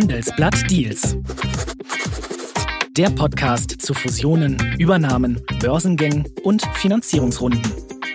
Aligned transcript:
Handelsblatt 0.00 0.70
Deals. 0.70 1.16
Der 2.96 3.10
Podcast 3.10 3.82
zu 3.82 3.94
Fusionen, 3.94 4.56
Übernahmen, 4.78 5.42
Börsengängen 5.58 6.24
und 6.44 6.64
Finanzierungsrunden 6.74 7.60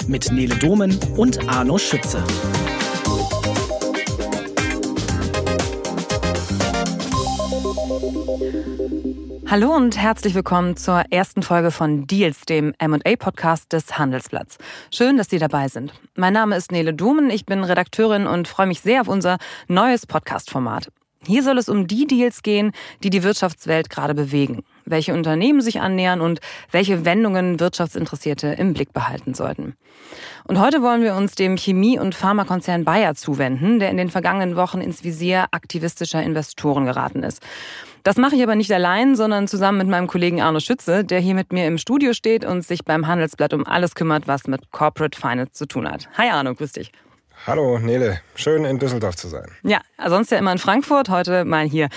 mit 0.07 0.31
Nele 0.31 0.55
Domen 0.55 0.97
und 1.17 1.49
Arno 1.49 1.77
Schütze. 1.77 2.23
Hallo 9.47 9.75
und 9.75 9.97
herzlich 9.97 10.35
willkommen 10.35 10.77
zur 10.77 11.03
ersten 11.09 11.43
Folge 11.43 11.71
von 11.71 12.07
Deals, 12.07 12.45
dem 12.45 12.73
M&A-Podcast 12.77 13.73
des 13.73 13.97
Handelsblatts. 13.97 14.57
Schön, 14.89 15.17
dass 15.17 15.29
Sie 15.29 15.37
dabei 15.37 15.67
sind. 15.67 15.91
Mein 16.15 16.31
Name 16.31 16.55
ist 16.55 16.71
Nele 16.71 16.93
Dumen, 16.93 17.29
ich 17.29 17.45
bin 17.45 17.61
Redakteurin 17.61 18.25
und 18.25 18.47
freue 18.47 18.67
mich 18.67 18.79
sehr 18.79 19.01
auf 19.01 19.09
unser 19.09 19.37
neues 19.67 20.07
Podcast-Format. 20.07 20.87
Hier 21.25 21.43
soll 21.43 21.57
es 21.57 21.69
um 21.69 21.87
die 21.87 22.05
Deals 22.05 22.43
gehen, 22.43 22.71
die 23.03 23.09
die 23.09 23.23
Wirtschaftswelt 23.23 23.89
gerade 23.89 24.13
bewegen, 24.13 24.63
welche 24.85 25.13
Unternehmen 25.13 25.61
sich 25.61 25.79
annähern 25.79 26.19
und 26.19 26.41
welche 26.71 27.05
Wendungen 27.05 27.59
Wirtschaftsinteressierte 27.59 28.47
im 28.47 28.73
Blick 28.73 28.91
behalten 28.91 29.33
sollten. 29.33 29.75
Und 30.45 30.59
heute 30.59 30.81
wollen 30.81 31.01
wir 31.01 31.15
uns 31.15 31.35
dem 31.35 31.55
Chemie- 31.55 31.97
und 31.97 32.13
Pharmakonzern 32.13 32.83
Bayer 32.83 33.15
zuwenden, 33.15 33.79
der 33.79 33.89
in 33.89 33.97
den 33.97 34.09
vergangenen 34.09 34.57
Wochen 34.57 34.81
ins 34.81 35.03
Visier 35.05 35.45
aktivistischer 35.51 36.21
Investoren 36.21 36.85
geraten 36.85 37.23
ist. 37.23 37.41
Das 38.03 38.17
mache 38.17 38.35
ich 38.35 38.43
aber 38.43 38.55
nicht 38.55 38.71
allein, 38.73 39.15
sondern 39.15 39.47
zusammen 39.47 39.77
mit 39.77 39.87
meinem 39.87 40.07
Kollegen 40.07 40.41
Arno 40.41 40.59
Schütze, 40.59 41.05
der 41.05 41.21
hier 41.21 41.35
mit 41.35 41.53
mir 41.53 41.67
im 41.67 41.77
Studio 41.77 42.11
steht 42.11 42.43
und 42.43 42.65
sich 42.65 42.83
beim 42.83 43.07
Handelsblatt 43.07 43.53
um 43.53 43.65
alles 43.65 43.95
kümmert, 43.95 44.27
was 44.27 44.45
mit 44.47 44.71
Corporate 44.71 45.17
Finance 45.17 45.53
zu 45.53 45.67
tun 45.67 45.89
hat. 45.89 46.09
Hi 46.17 46.29
Arno, 46.29 46.53
grüß 46.53 46.73
dich. 46.73 46.91
Hallo 47.45 47.77
Nele, 47.77 48.21
schön 48.35 48.65
in 48.65 48.79
Düsseldorf 48.79 49.15
zu 49.15 49.27
sein. 49.27 49.51
Ja, 49.63 49.81
sonst 50.07 50.31
ja 50.31 50.37
immer 50.37 50.51
in 50.51 50.57
Frankfurt, 50.59 51.09
heute 51.09 51.43
mal 51.45 51.65
hier. 51.67 51.89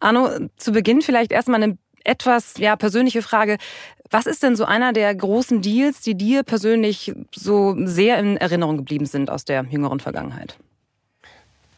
Arno, 0.00 0.30
zu 0.56 0.72
Beginn 0.72 1.02
vielleicht 1.02 1.32
erstmal 1.32 1.62
eine 1.62 1.76
etwas 2.04 2.54
ja, 2.58 2.76
persönliche 2.76 3.22
Frage. 3.22 3.58
Was 4.10 4.26
ist 4.26 4.42
denn 4.42 4.56
so 4.56 4.64
einer 4.64 4.92
der 4.92 5.14
großen 5.14 5.60
Deals, 5.60 6.00
die 6.00 6.14
dir 6.14 6.42
persönlich 6.42 7.12
so 7.34 7.74
sehr 7.84 8.18
in 8.18 8.36
Erinnerung 8.36 8.76
geblieben 8.76 9.06
sind 9.06 9.30
aus 9.30 9.44
der 9.44 9.64
jüngeren 9.64 10.00
Vergangenheit? 10.00 10.56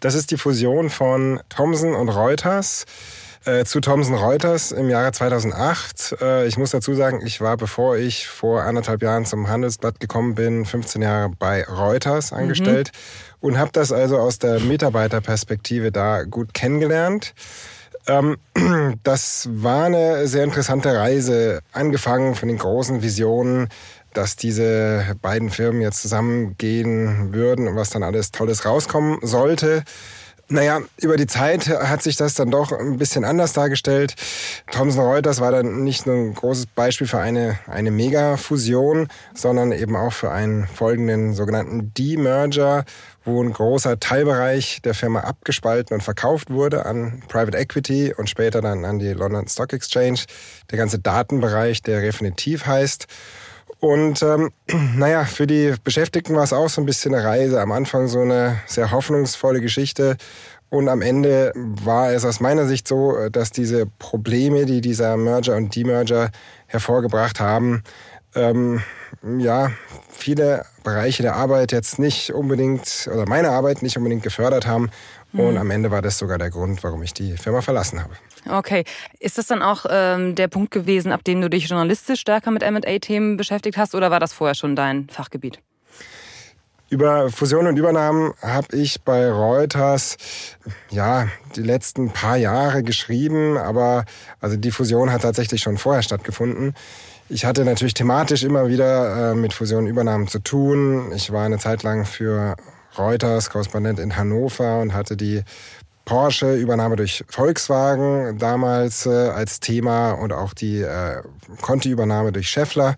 Das 0.00 0.14
ist 0.14 0.30
die 0.30 0.36
Fusion 0.36 0.90
von 0.90 1.40
Thomson 1.48 1.94
und 1.94 2.10
Reuters 2.10 2.84
äh, 3.46 3.64
zu 3.64 3.80
Thomson 3.80 4.14
Reuters 4.14 4.72
im 4.72 4.88
Jahre 4.88 5.12
2008. 5.12 6.16
Äh, 6.20 6.46
ich 6.46 6.58
muss 6.58 6.72
dazu 6.72 6.94
sagen, 6.94 7.20
ich 7.24 7.40
war, 7.40 7.56
bevor 7.56 7.96
ich 7.96 8.26
vor 8.26 8.62
anderthalb 8.62 9.02
Jahren 9.02 9.24
zum 9.24 9.48
Handelsblatt 9.48 10.00
gekommen 10.00 10.34
bin, 10.34 10.64
15 10.64 11.02
Jahre 11.02 11.30
bei 11.38 11.64
Reuters 11.64 12.32
mhm. 12.32 12.38
angestellt 12.38 12.90
mhm. 12.92 13.48
und 13.48 13.58
habe 13.58 13.70
das 13.72 13.92
also 13.92 14.18
aus 14.18 14.38
der 14.38 14.60
Mitarbeiterperspektive 14.60 15.92
da 15.92 16.24
gut 16.24 16.54
kennengelernt. 16.54 17.34
Ähm, 18.08 18.36
das 19.02 19.48
war 19.50 19.86
eine 19.86 20.26
sehr 20.26 20.44
interessante 20.44 20.94
Reise, 20.94 21.60
angefangen 21.72 22.34
von 22.34 22.48
den 22.48 22.58
großen 22.58 23.02
Visionen, 23.02 23.68
dass 24.12 24.36
diese 24.36 25.14
beiden 25.22 25.50
Firmen 25.50 25.82
jetzt 25.82 26.02
zusammengehen 26.02 27.32
würden 27.32 27.68
und 27.68 27.76
was 27.76 27.90
dann 27.90 28.02
alles 28.02 28.32
Tolles 28.32 28.64
rauskommen 28.64 29.18
sollte. 29.22 29.84
Naja, 30.48 30.80
über 31.00 31.16
die 31.16 31.26
Zeit 31.26 31.68
hat 31.68 32.02
sich 32.02 32.14
das 32.14 32.34
dann 32.34 32.52
doch 32.52 32.70
ein 32.70 32.98
bisschen 32.98 33.24
anders 33.24 33.52
dargestellt. 33.52 34.14
Thomson 34.70 35.04
Reuters 35.04 35.40
war 35.40 35.50
dann 35.50 35.82
nicht 35.82 36.06
nur 36.06 36.14
ein 36.14 36.34
großes 36.34 36.66
Beispiel 36.66 37.08
für 37.08 37.18
eine, 37.18 37.58
eine 37.66 37.90
Mega-Fusion, 37.90 39.08
sondern 39.34 39.72
eben 39.72 39.96
auch 39.96 40.12
für 40.12 40.30
einen 40.30 40.68
folgenden 40.68 41.34
sogenannten 41.34 41.92
Demerger, 41.94 42.84
wo 43.24 43.42
ein 43.42 43.52
großer 43.52 43.98
Teilbereich 43.98 44.82
der 44.84 44.94
Firma 44.94 45.20
abgespalten 45.20 45.94
und 45.94 46.02
verkauft 46.02 46.48
wurde 46.50 46.86
an 46.86 47.24
Private 47.26 47.58
Equity 47.58 48.14
und 48.16 48.30
später 48.30 48.60
dann 48.60 48.84
an 48.84 49.00
die 49.00 49.14
London 49.14 49.48
Stock 49.48 49.72
Exchange. 49.72 50.20
Der 50.70 50.78
ganze 50.78 51.00
Datenbereich, 51.00 51.82
der 51.82 52.02
Refinitiv 52.02 52.66
heißt. 52.66 53.08
Und 53.80 54.22
ähm, 54.22 54.50
naja, 54.96 55.24
für 55.24 55.46
die 55.46 55.74
Beschäftigten 55.82 56.34
war 56.34 56.44
es 56.44 56.52
auch 56.52 56.68
so 56.68 56.80
ein 56.80 56.86
bisschen 56.86 57.14
eine 57.14 57.24
Reise. 57.24 57.60
Am 57.60 57.72
Anfang 57.72 58.08
so 58.08 58.20
eine 58.20 58.60
sehr 58.66 58.90
hoffnungsvolle 58.90 59.60
Geschichte. 59.60 60.16
Und 60.68 60.88
am 60.88 61.00
Ende 61.00 61.52
war 61.54 62.10
es 62.12 62.24
aus 62.24 62.40
meiner 62.40 62.66
Sicht 62.66 62.88
so, 62.88 63.28
dass 63.30 63.52
diese 63.52 63.86
Probleme, 63.86 64.66
die 64.66 64.80
dieser 64.80 65.16
Merger 65.16 65.56
und 65.56 65.74
Demerger 65.76 66.30
hervorgebracht 66.66 67.38
haben, 67.38 67.84
ähm, 68.34 68.82
ja, 69.38 69.70
viele 70.10 70.66
Bereiche 70.82 71.22
der 71.22 71.36
Arbeit 71.36 71.72
jetzt 71.72 71.98
nicht 71.98 72.32
unbedingt, 72.32 73.08
oder 73.12 73.26
meine 73.26 73.50
Arbeit 73.50 73.82
nicht 73.82 73.96
unbedingt 73.96 74.22
gefördert 74.22 74.66
haben. 74.66 74.90
Mhm. 75.32 75.40
Und 75.40 75.56
am 75.56 75.70
Ende 75.70 75.90
war 75.90 76.02
das 76.02 76.18
sogar 76.18 76.38
der 76.38 76.50
Grund, 76.50 76.82
warum 76.84 77.02
ich 77.02 77.14
die 77.14 77.36
Firma 77.36 77.62
verlassen 77.62 78.02
habe. 78.02 78.14
Okay. 78.48 78.84
Ist 79.18 79.38
das 79.38 79.46
dann 79.46 79.62
auch 79.62 79.86
ähm, 79.88 80.34
der 80.34 80.48
Punkt 80.48 80.70
gewesen, 80.70 81.12
ab 81.12 81.24
dem 81.24 81.40
du 81.40 81.50
dich 81.50 81.68
journalistisch 81.68 82.20
stärker 82.20 82.50
mit 82.50 82.62
MA-Themen 82.62 83.36
beschäftigt 83.36 83.76
hast, 83.76 83.94
oder 83.94 84.10
war 84.10 84.20
das 84.20 84.32
vorher 84.32 84.54
schon 84.54 84.76
dein 84.76 85.08
Fachgebiet? 85.08 85.60
Über 86.88 87.30
Fusionen 87.30 87.68
und 87.68 87.78
Übernahmen 87.78 88.32
habe 88.40 88.76
ich 88.76 89.02
bei 89.02 89.28
Reuters 89.28 90.16
ja 90.88 91.26
die 91.56 91.62
letzten 91.62 92.10
paar 92.10 92.36
Jahre 92.36 92.84
geschrieben, 92.84 93.58
aber 93.58 94.04
also 94.40 94.56
die 94.56 94.70
Fusion 94.70 95.10
hat 95.10 95.22
tatsächlich 95.22 95.62
schon 95.62 95.78
vorher 95.78 96.02
stattgefunden. 96.02 96.74
Ich 97.28 97.44
hatte 97.44 97.64
natürlich 97.64 97.94
thematisch 97.94 98.44
immer 98.44 98.68
wieder 98.68 99.32
äh, 99.32 99.34
mit 99.34 99.52
Fusionen 99.52 99.86
und 99.86 99.90
Übernahmen 99.90 100.28
zu 100.28 100.38
tun. 100.38 101.10
Ich 101.12 101.32
war 101.32 101.44
eine 101.44 101.58
Zeit 101.58 101.82
lang 101.82 102.04
für 102.04 102.54
Reuters 102.96 103.50
Korrespondent 103.50 103.98
in 103.98 104.16
Hannover 104.16 104.80
und 104.80 104.94
hatte 104.94 105.16
die 105.16 105.42
Porsche, 106.06 106.54
Übernahme 106.54 106.96
durch 106.96 107.24
Volkswagen 107.28 108.38
damals 108.38 109.04
äh, 109.06 109.10
als 109.10 109.60
Thema 109.60 110.12
und 110.12 110.32
auch 110.32 110.54
die 110.54 110.80
äh, 110.80 111.20
Conti-Übernahme 111.60 112.32
durch 112.32 112.48
Scheffler. 112.48 112.94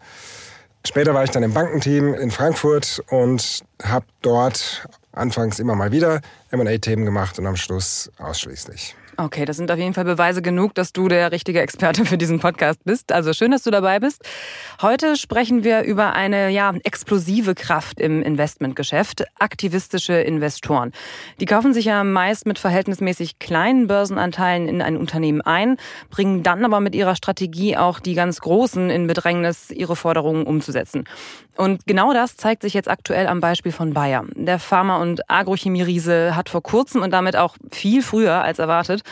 Später 0.87 1.15
war 1.15 1.25
ich 1.25 1.31
dann 1.31 1.43
im 1.43 1.53
Bankenteam 1.53 2.15
in 2.15 2.31
Frankfurt 2.31 3.03
und 3.11 3.65
habe 3.83 4.07
dort 4.23 4.87
anfangs 5.13 5.59
immer 5.59 5.75
mal 5.75 5.91
wieder 5.91 6.21
M&A-Themen 6.51 7.05
gemacht 7.05 7.39
und 7.39 7.47
am 7.47 7.57
Schluss 7.57 8.13
ausschließlich. 8.19 8.95
Okay, 9.21 9.45
das 9.45 9.57
sind 9.57 9.69
auf 9.73 9.79
jeden 9.79 9.95
Fall 9.95 10.05
Beweise 10.05 10.43
genug, 10.43 10.77
dass 10.77 10.93
du 10.93 11.09
der 11.09 11.33
richtige 11.33 11.61
Experte 11.61 12.05
für 12.05 12.17
diesen 12.17 12.39
Podcast 12.39 12.85
bist. 12.85 13.11
Also 13.11 13.33
schön, 13.33 13.51
dass 13.51 13.65
du 13.65 13.73
dabei 13.73 13.99
bist. 13.99 14.23
Heute 14.81 15.17
sprechen 15.17 15.65
wir 15.65 15.83
über 15.83 16.13
eine 16.13 16.51
ja, 16.51 16.73
explosive 16.85 17.57
Kraft 17.57 17.99
im 17.99 18.23
Investmentgeschäft, 18.23 19.25
aktivistische 19.41 20.13
Investoren. 20.13 20.93
Die 21.41 21.47
kaufen 21.47 21.75
sich 21.75 21.87
ja 21.87 22.05
meist 22.05 22.47
mit 22.47 22.61
verhältnismäßig 22.61 23.41
kleinen 23.41 23.89
Börsenanteilen 23.89 24.69
in 24.69 24.83
ein 24.83 24.97
Unternehmen 24.97 25.41
ein, 25.41 25.79
bringen 26.11 26.45
dann 26.45 26.65
aber 26.65 26.79
mit 26.79 26.95
ihrer 26.95 27.17
Strategie 27.17 27.77
auch 27.77 27.99
die 27.99 28.15
ganz 28.15 28.39
Großen 28.39 28.89
in 28.89 29.09
Bedrängnis, 29.09 29.73
ihre 29.73 29.97
Forderungen 29.97 30.47
umzusetzen. 30.47 31.09
Und 31.57 31.89
genau 31.89 32.13
das 32.13 32.37
zeigt 32.37 32.63
sich 32.63 32.73
jetzt 32.73 32.89
aktuell 32.89 33.27
am 33.27 33.41
Beispiel 33.41 33.73
von 33.73 33.95
Bayer. 33.95 34.25
Der 34.37 34.61
Pharma- 34.61 35.03
und 35.03 35.29
Agrochemieriese 35.29 36.37
hat 36.37 36.49
vor 36.49 36.63
kurzem 36.63 37.03
und 37.03 37.11
damit 37.11 37.35
auch 37.35 37.57
viel 37.73 38.03
früher 38.03 38.45
als 38.45 38.61
erwartet 38.61 39.03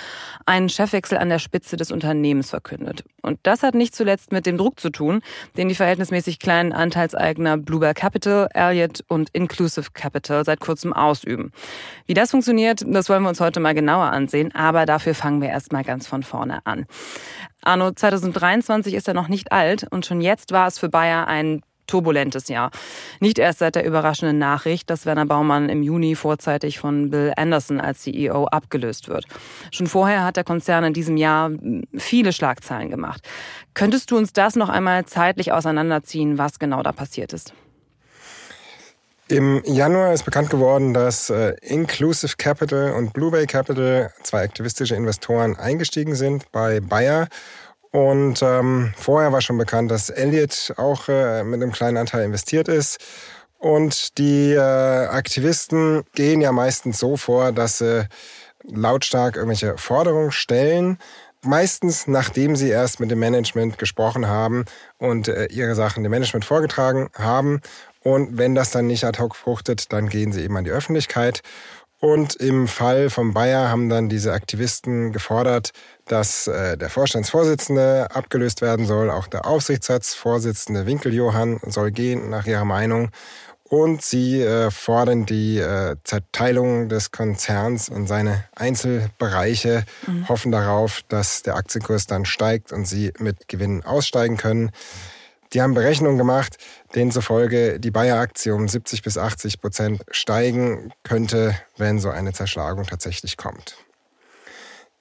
einen 0.46 0.68
Chefwechsel 0.68 1.18
an 1.18 1.28
der 1.28 1.40
Spitze 1.40 1.76
des 1.76 1.90
Unternehmens 1.90 2.50
verkündet. 2.50 3.04
Und 3.20 3.38
das 3.42 3.62
hat 3.62 3.74
nicht 3.74 3.94
zuletzt 3.94 4.30
mit 4.30 4.46
dem 4.46 4.56
Druck 4.56 4.78
zu 4.78 4.90
tun, 4.90 5.20
den 5.56 5.68
die 5.68 5.74
verhältnismäßig 5.74 6.38
kleinen 6.38 6.72
Anteilseigner 6.72 7.56
Bluebell 7.56 7.94
Capital, 7.94 8.48
Elliott 8.54 9.04
und 9.08 9.28
Inclusive 9.32 9.90
Capital 9.92 10.44
seit 10.44 10.60
kurzem 10.60 10.92
ausüben. 10.92 11.50
Wie 12.06 12.14
das 12.14 12.30
funktioniert, 12.30 12.84
das 12.86 13.08
wollen 13.08 13.22
wir 13.22 13.28
uns 13.28 13.40
heute 13.40 13.58
mal 13.58 13.74
genauer 13.74 14.12
ansehen, 14.12 14.54
aber 14.54 14.86
dafür 14.86 15.14
fangen 15.14 15.40
wir 15.40 15.48
erstmal 15.48 15.82
ganz 15.82 16.06
von 16.06 16.22
vorne 16.22 16.64
an. 16.64 16.86
Arno, 17.62 17.90
2023 17.90 18.94
ist 18.94 19.08
er 19.08 19.14
noch 19.14 19.28
nicht 19.28 19.50
alt 19.50 19.86
und 19.90 20.06
schon 20.06 20.20
jetzt 20.20 20.52
war 20.52 20.68
es 20.68 20.78
für 20.78 20.88
Bayer 20.88 21.26
ein 21.26 21.62
turbulentes 21.86 22.48
Jahr. 22.48 22.70
Nicht 23.20 23.38
erst 23.38 23.60
seit 23.60 23.74
der 23.74 23.84
überraschenden 23.84 24.38
Nachricht, 24.38 24.90
dass 24.90 25.06
Werner 25.06 25.26
Baumann 25.26 25.68
im 25.68 25.82
Juni 25.82 26.14
vorzeitig 26.14 26.78
von 26.78 27.10
Bill 27.10 27.32
Anderson 27.36 27.80
als 27.80 28.00
CEO 28.00 28.46
abgelöst 28.46 29.08
wird. 29.08 29.24
Schon 29.70 29.86
vorher 29.86 30.24
hat 30.24 30.36
der 30.36 30.44
Konzern 30.44 30.84
in 30.84 30.92
diesem 30.92 31.16
Jahr 31.16 31.50
viele 31.96 32.32
Schlagzeilen 32.32 32.90
gemacht. 32.90 33.22
Könntest 33.74 34.10
du 34.10 34.16
uns 34.16 34.32
das 34.32 34.56
noch 34.56 34.68
einmal 34.68 35.04
zeitlich 35.06 35.52
auseinanderziehen, 35.52 36.38
was 36.38 36.58
genau 36.58 36.82
da 36.82 36.92
passiert 36.92 37.32
ist? 37.32 37.52
Im 39.28 39.60
Januar 39.64 40.12
ist 40.12 40.24
bekannt 40.24 40.50
geworden, 40.50 40.94
dass 40.94 41.30
äh, 41.30 41.56
Inclusive 41.60 42.36
Capital 42.38 42.92
und 42.92 43.12
Blue 43.12 43.32
Bay 43.32 43.46
Capital, 43.46 44.12
zwei 44.22 44.44
aktivistische 44.44 44.94
Investoren, 44.94 45.56
eingestiegen 45.56 46.14
sind 46.14 46.52
bei 46.52 46.78
Bayer 46.78 47.26
und 47.90 48.42
ähm, 48.42 48.92
vorher 48.96 49.32
war 49.32 49.40
schon 49.40 49.58
bekannt, 49.58 49.90
dass 49.90 50.10
Elliott 50.10 50.74
auch 50.76 51.08
äh, 51.08 51.44
mit 51.44 51.62
einem 51.62 51.72
kleinen 51.72 51.96
Anteil 51.96 52.24
investiert 52.24 52.68
ist. 52.68 52.98
Und 53.58 54.18
die 54.18 54.52
äh, 54.52 54.58
Aktivisten 54.60 56.04
gehen 56.14 56.40
ja 56.40 56.52
meistens 56.52 56.98
so 56.98 57.16
vor, 57.16 57.52
dass 57.52 57.78
sie 57.78 58.06
lautstark 58.64 59.36
irgendwelche 59.36 59.78
Forderungen 59.78 60.30
stellen. 60.30 60.98
Meistens 61.42 62.06
nachdem 62.06 62.56
sie 62.56 62.68
erst 62.68 63.00
mit 63.00 63.10
dem 63.10 63.20
Management 63.20 63.78
gesprochen 63.78 64.26
haben 64.26 64.64
und 64.98 65.28
äh, 65.28 65.46
ihre 65.46 65.74
Sachen 65.74 66.02
dem 66.02 66.10
Management 66.10 66.44
vorgetragen 66.44 67.08
haben. 67.14 67.60
Und 68.02 68.38
wenn 68.38 68.54
das 68.54 68.70
dann 68.70 68.86
nicht 68.86 69.04
ad 69.04 69.18
hoc 69.18 69.34
fruchtet, 69.34 69.92
dann 69.92 70.08
gehen 70.08 70.32
sie 70.32 70.42
eben 70.42 70.56
an 70.56 70.64
die 70.64 70.70
Öffentlichkeit. 70.70 71.42
Und 71.98 72.34
im 72.36 72.68
Fall 72.68 73.08
von 73.08 73.32
Bayer 73.32 73.70
haben 73.70 73.88
dann 73.88 74.10
diese 74.10 74.32
Aktivisten 74.32 75.12
gefordert, 75.12 75.70
dass 76.06 76.46
äh, 76.46 76.76
der 76.76 76.90
Vorstandsvorsitzende 76.90 78.08
abgelöst 78.14 78.60
werden 78.60 78.86
soll. 78.86 79.10
Auch 79.10 79.26
der 79.26 79.46
Aufsichtsratsvorsitzende 79.46 80.84
Winkeljohann 80.84 81.58
soll 81.66 81.92
gehen, 81.92 82.28
nach 82.28 82.46
ihrer 82.46 82.66
Meinung. 82.66 83.10
Und 83.64 84.02
sie 84.02 84.42
äh, 84.42 84.70
fordern 84.70 85.26
die 85.26 85.58
äh, 85.58 85.96
Zerteilung 86.04 86.88
des 86.88 87.10
Konzerns 87.10 87.88
in 87.88 88.06
seine 88.06 88.44
Einzelbereiche, 88.54 89.84
mhm. 90.06 90.28
hoffen 90.28 90.52
darauf, 90.52 91.02
dass 91.08 91.42
der 91.42 91.56
Aktienkurs 91.56 92.06
dann 92.06 92.26
steigt 92.26 92.72
und 92.72 92.86
sie 92.86 93.12
mit 93.18 93.48
Gewinnen 93.48 93.82
aussteigen 93.84 94.36
können. 94.36 94.70
Die 95.52 95.62
haben 95.62 95.74
Berechnungen 95.74 96.18
gemacht, 96.18 96.58
denen 96.94 97.10
zufolge 97.10 97.78
die 97.80 97.90
Bayer-Aktie 97.90 98.54
um 98.54 98.68
70 98.68 99.02
bis 99.02 99.18
80 99.18 99.60
Prozent 99.60 100.02
steigen 100.10 100.92
könnte, 101.02 101.56
wenn 101.76 101.98
so 101.98 102.10
eine 102.10 102.32
Zerschlagung 102.32 102.84
tatsächlich 102.86 103.36
kommt. 103.36 103.76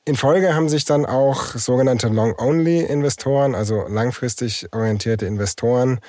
In 0.07 0.15
Folge 0.15 0.53
haben 0.53 0.69
sich 0.69 0.85
dann 0.85 1.05
auch 1.05 1.55
sogenannte 1.55 2.09
Long-Only-Investoren, 2.09 3.55
also 3.55 3.87
langfristig 3.87 4.67
orientierte 4.71 5.25
Investoren, 5.25 5.99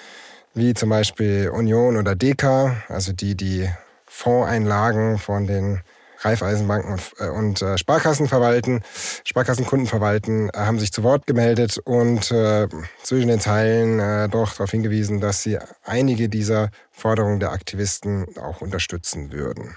wie 0.53 0.75
zum 0.75 0.91
Beispiel 0.91 1.49
Union 1.49 1.97
oder 1.97 2.15
Deka, 2.15 2.77
also 2.89 3.13
die 3.13 3.37
die 3.37 3.71
Fondseinlagen 4.07 5.19
von 5.19 5.47
den 5.47 5.81
Raiffeisenbanken 6.27 6.99
und, 7.35 7.63
äh, 7.63 7.75
äh, 7.75 7.79
Sparkassen 7.79 8.29
verwalten, 8.29 8.83
Sparkassenkunden 9.25 9.87
verwalten, 9.87 10.49
äh, 10.51 10.59
haben 10.59 10.79
sich 10.79 10.93
zu 10.93 11.03
Wort 11.03 11.27
gemeldet 11.27 11.79
und 11.85 12.31
äh, 12.31 12.69
zwischen 13.03 13.29
den 13.29 13.41
Zeilen 13.41 13.99
äh, 13.99 14.29
doch 14.29 14.53
darauf 14.53 14.71
hingewiesen, 14.71 15.21
dass 15.21 15.43
sie 15.43 15.59
einige 15.85 16.29
dieser 16.29 16.71
Forderungen 16.91 17.41
der 17.41 17.53
Aktivisten 17.53 18.27
auch 18.39 18.61
unterstützen 18.61 19.33
würden. 19.33 19.77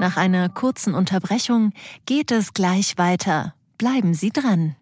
Nach 0.00 0.16
einer 0.16 0.48
kurzen 0.48 0.94
Unterbrechung 0.94 1.72
geht 2.06 2.30
es 2.30 2.54
gleich 2.54 2.98
weiter. 2.98 3.54
Bleiben 3.78 4.14
Sie 4.14 4.30
dran. 4.30 4.76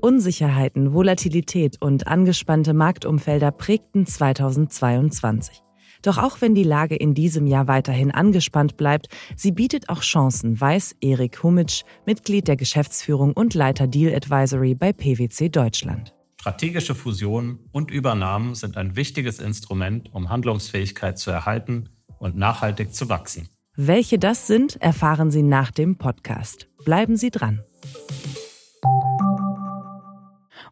Unsicherheiten, 0.00 0.92
Volatilität 0.92 1.80
und 1.80 2.06
angespannte 2.06 2.74
Marktumfelder 2.74 3.50
prägten 3.50 4.06
2022. 4.06 5.65
Doch 6.02 6.18
auch 6.18 6.40
wenn 6.40 6.54
die 6.54 6.62
Lage 6.62 6.96
in 6.96 7.14
diesem 7.14 7.46
Jahr 7.46 7.68
weiterhin 7.68 8.10
angespannt 8.10 8.76
bleibt, 8.76 9.08
sie 9.36 9.52
bietet 9.52 9.88
auch 9.88 10.00
Chancen, 10.00 10.60
weiß 10.60 10.96
Erik 11.00 11.42
Humitsch, 11.42 11.82
Mitglied 12.06 12.48
der 12.48 12.56
Geschäftsführung 12.56 13.32
und 13.32 13.54
Leiter 13.54 13.86
Deal 13.86 14.14
Advisory 14.14 14.74
bei 14.74 14.92
PwC 14.92 15.48
Deutschland. 15.48 16.14
Strategische 16.40 16.94
Fusionen 16.94 17.58
und 17.72 17.90
Übernahmen 17.90 18.54
sind 18.54 18.76
ein 18.76 18.94
wichtiges 18.94 19.40
Instrument, 19.40 20.14
um 20.14 20.28
Handlungsfähigkeit 20.28 21.18
zu 21.18 21.30
erhalten 21.30 21.88
und 22.18 22.36
nachhaltig 22.36 22.94
zu 22.94 23.08
wachsen. 23.08 23.48
Welche 23.74 24.18
das 24.18 24.46
sind, 24.46 24.80
erfahren 24.80 25.30
Sie 25.30 25.42
nach 25.42 25.70
dem 25.70 25.98
Podcast. 25.98 26.68
Bleiben 26.84 27.16
Sie 27.16 27.30
dran. 27.30 27.62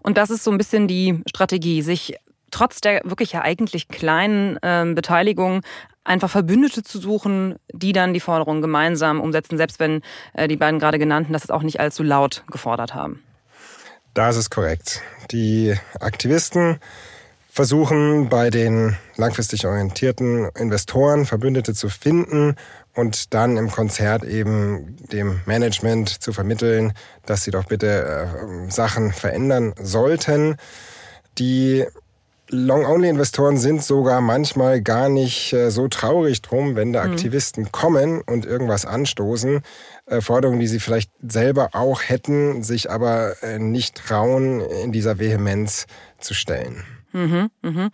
Und 0.03 0.19
das 0.19 0.31
ist 0.31 0.45
so 0.45 0.51
ein 0.51 0.59
bisschen 0.59 0.87
die 0.87 1.23
Strategie, 1.29 1.83
sich 1.83 2.15
trotz 2.55 2.81
der 2.81 3.01
wirklich 3.05 3.33
ja 3.33 3.43
eigentlich 3.43 3.89
kleinen 3.89 4.57
äh, 4.63 4.85
Beteiligung 4.95 5.63
einfach 6.05 6.31
Verbündete 6.31 6.83
zu 6.83 7.01
suchen, 7.01 7.57
die 7.73 7.93
dann 7.93 8.15
die 8.15 8.21
Forderungen 8.21 8.63
gemeinsam 8.63 9.21
umsetzen, 9.21 9.57
selbst 9.57 9.81
wenn 9.81 10.03
äh, 10.35 10.47
die 10.47 10.57
beiden 10.57 10.79
gerade 10.79 10.99
genannten 10.99 11.33
das 11.33 11.51
auch 11.51 11.63
nicht 11.63 11.81
allzu 11.81 12.03
laut 12.03 12.45
gefordert 12.51 12.95
haben. 12.95 13.23
Das 14.13 14.37
ist 14.37 14.51
korrekt. 14.51 15.03
Die 15.33 15.75
Aktivisten 15.99 16.79
versuchen 17.51 18.29
bei 18.29 18.51
den 18.51 18.97
langfristig 19.17 19.67
orientierten 19.67 20.49
Investoren 20.57 21.27
Verbündete 21.27 21.75
zu 21.75 21.89
finden 21.89 22.55
und 22.95 23.35
dann 23.35 23.57
im 23.57 23.71
Konzert 23.71 24.23
eben 24.23 24.97
dem 25.11 25.41
Management 25.47 26.09
zu 26.23 26.33
vermitteln, 26.33 26.93
dass 27.27 27.43
sie 27.43 27.51
doch 27.51 27.65
bitte 27.65 28.29
äh, 28.29 28.71
Sachen 28.71 29.13
verändern 29.13 29.75
sollten. 29.81 30.57
Die 31.39 31.85
Long-Only-Investoren 32.55 33.57
sind 33.57 33.83
sogar 33.83 34.21
manchmal 34.21 34.81
gar 34.81 35.09
nicht 35.09 35.53
äh, 35.53 35.71
so 35.71 35.89
traurig 35.89 36.41
drum, 36.43 36.77
wenn 36.77 36.93
da 36.93 37.05
mhm. 37.05 37.13
Aktivisten 37.13 37.73
kommen 37.73 38.23
und 38.23 38.47
irgendwas 38.47 38.87
anstoßen. 38.87 39.61
Äh, 40.07 40.21
Forderungen, 40.21 40.61
die 40.61 40.67
sie 40.67 40.81
vielleicht 40.81 41.11
selber 41.27 41.71
auch 41.73 42.03
hätten, 42.03 42.63
sich 42.63 42.91
aber 42.91 43.43
äh, 43.43 43.59
nicht 43.59 43.97
trauen, 43.97 44.61
in 44.61 44.93
dieser 44.93 45.19
Vehemenz 45.19 45.87
zu 46.19 46.35
stellen. 46.35 46.85
Mhm, 47.13 47.51
mhm. 47.63 47.91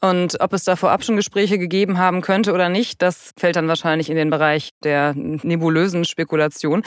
Und 0.00 0.40
ob 0.40 0.52
es 0.52 0.64
da 0.64 0.76
vorab 0.76 1.04
schon 1.04 1.16
Gespräche 1.16 1.58
gegeben 1.58 1.98
haben 1.98 2.20
könnte 2.20 2.52
oder 2.52 2.68
nicht, 2.68 3.02
das 3.02 3.32
fällt 3.36 3.56
dann 3.56 3.68
wahrscheinlich 3.68 4.10
in 4.10 4.16
den 4.16 4.30
Bereich 4.30 4.70
der 4.84 5.14
nebulösen 5.14 6.04
Spekulation. 6.04 6.82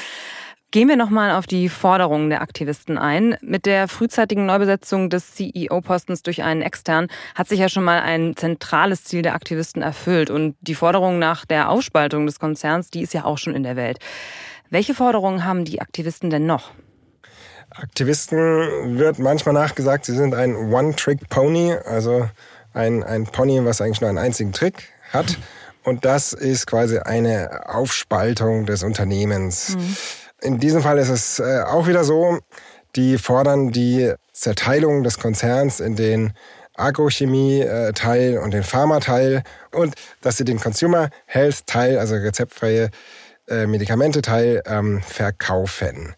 Gehen 0.71 0.87
wir 0.87 0.97
nochmal 0.97 1.31
auf 1.31 1.47
die 1.47 1.67
Forderungen 1.67 2.29
der 2.29 2.43
Aktivisten 2.43 2.99
ein. 2.99 3.35
Mit 3.41 3.65
der 3.65 3.87
frühzeitigen 3.87 4.45
Neubesetzung 4.45 5.09
des 5.09 5.33
CEO-Postens 5.33 6.21
durch 6.21 6.43
einen 6.43 6.61
extern 6.61 7.07
hat 7.33 7.47
sich 7.47 7.59
ja 7.59 7.69
schon 7.69 7.83
mal 7.83 8.01
ein 8.01 8.35
zentrales 8.35 9.03
Ziel 9.03 9.23
der 9.23 9.33
Aktivisten 9.33 9.81
erfüllt. 9.81 10.29
Und 10.29 10.55
die 10.61 10.75
Forderung 10.75 11.17
nach 11.17 11.45
der 11.45 11.69
Aufspaltung 11.69 12.27
des 12.27 12.37
Konzerns, 12.37 12.91
die 12.91 13.01
ist 13.01 13.15
ja 13.15 13.25
auch 13.25 13.39
schon 13.39 13.55
in 13.55 13.63
der 13.63 13.75
Welt. 13.75 13.97
Welche 14.69 14.93
Forderungen 14.93 15.43
haben 15.43 15.65
die 15.65 15.81
Aktivisten 15.81 16.29
denn 16.29 16.45
noch? 16.45 16.69
Aktivisten 17.71 18.99
wird 18.99 19.17
manchmal 19.17 19.55
nachgesagt, 19.55 20.05
sie 20.05 20.15
sind 20.15 20.35
ein 20.35 20.55
One-Trick-Pony, 20.55 21.77
also 21.83 22.29
ein, 22.75 23.03
ein 23.03 23.25
Pony, 23.25 23.65
was 23.65 23.81
eigentlich 23.81 24.01
nur 24.01 24.09
einen 24.09 24.19
einzigen 24.19 24.53
Trick 24.53 24.89
hat. 25.11 25.39
Und 25.83 26.05
das 26.05 26.33
ist 26.33 26.67
quasi 26.67 26.99
eine 26.99 27.67
Aufspaltung 27.69 28.67
des 28.67 28.83
Unternehmens. 28.83 29.75
Mhm. 29.75 29.95
In 30.41 30.59
diesem 30.59 30.81
Fall 30.81 30.97
ist 30.97 31.09
es 31.09 31.39
äh, 31.39 31.61
auch 31.61 31.87
wieder 31.87 32.03
so, 32.03 32.39
die 32.95 33.17
fordern 33.17 33.71
die 33.71 34.13
Zerteilung 34.31 35.03
des 35.03 35.19
Konzerns 35.19 35.79
in 35.79 35.95
den 35.95 36.33
Agrochemie-Teil 36.75 38.37
und 38.37 38.53
den 38.53 38.63
Pharma-Teil 38.63 39.43
und 39.73 39.95
dass 40.21 40.37
sie 40.37 40.45
den 40.45 40.59
Consumer 40.59 41.09
Health-Teil, 41.25 41.99
also 41.99 42.15
rezeptfreie 42.15 42.89
äh, 43.49 43.67
Medikamente-Teil, 43.67 44.63
ähm, 44.65 45.01
verkaufen. 45.01 46.15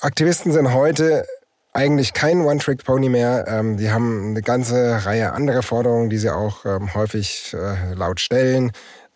Aktivisten 0.00 0.52
sind 0.52 0.72
heute 0.74 1.24
eigentlich 1.72 2.12
kein 2.12 2.40
One-Trick-Pony 2.40 3.08
mehr. 3.08 3.44
Ähm, 3.46 3.76
die 3.76 3.90
haben 3.92 4.30
eine 4.30 4.42
ganze 4.42 5.04
Reihe 5.04 5.32
anderer 5.32 5.62
Forderungen, 5.62 6.10
die 6.10 6.18
sie 6.18 6.30
auch 6.30 6.64
ähm, 6.64 6.92
häufig 6.94 7.54
äh, 7.54 7.94
laut 7.94 8.20
stellen. 8.20 8.72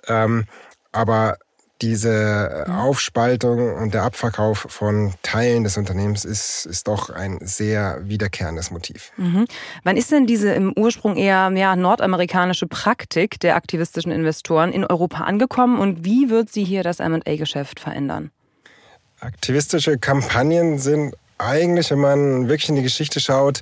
Ähm, 0.07 0.45
aber 0.93 1.39
diese. 1.83 2.65
Aufspaltung 2.69 3.75
und 3.77 3.95
der 3.95 4.03
Abverkauf 4.03 4.67
von 4.69 5.13
Teilen 5.23 5.65
des 5.65 5.77
Unternehmens 5.77 6.25
ist, 6.25 6.67
ist 6.67 6.89
doch 6.89 7.11
ein 7.11 7.39
sehr 7.41 8.01
wiederkehrendes 8.05 8.71
Motiv. 8.71 9.13
Mhm. 9.17 9.47
Wann 9.85 9.97
ist 9.97 10.11
denn 10.11 10.27
diese 10.27 10.53
im 10.53 10.73
Ursprung 10.77 11.17
eher 11.17 11.51
ja, 11.55 11.77
nordamerikanische 11.77 12.67
Praktik 12.67 13.41
der 13.41 13.57
aktivistischen 13.57 14.13
Investoren 14.13 14.73
in 14.73 14.85
Europa 14.85 15.25
angekommen 15.25 15.79
und 15.79 16.05
wie 16.05 16.31
wird 16.31 16.51
sie 16.51 16.65
hier 16.65 16.83
das 16.83 16.99
MA-Geschäft 16.99 17.81
verändern? 17.81 18.31
Aktivistische 19.21 19.99
Kampagnen 19.99 20.79
sind 20.79 21.15
eigentlich, 21.45 21.91
wenn 21.91 22.01
man 22.01 22.49
wirklich 22.49 22.69
in 22.69 22.77
die 22.77 22.83
Geschichte 22.83 23.21
schaut, 23.21 23.61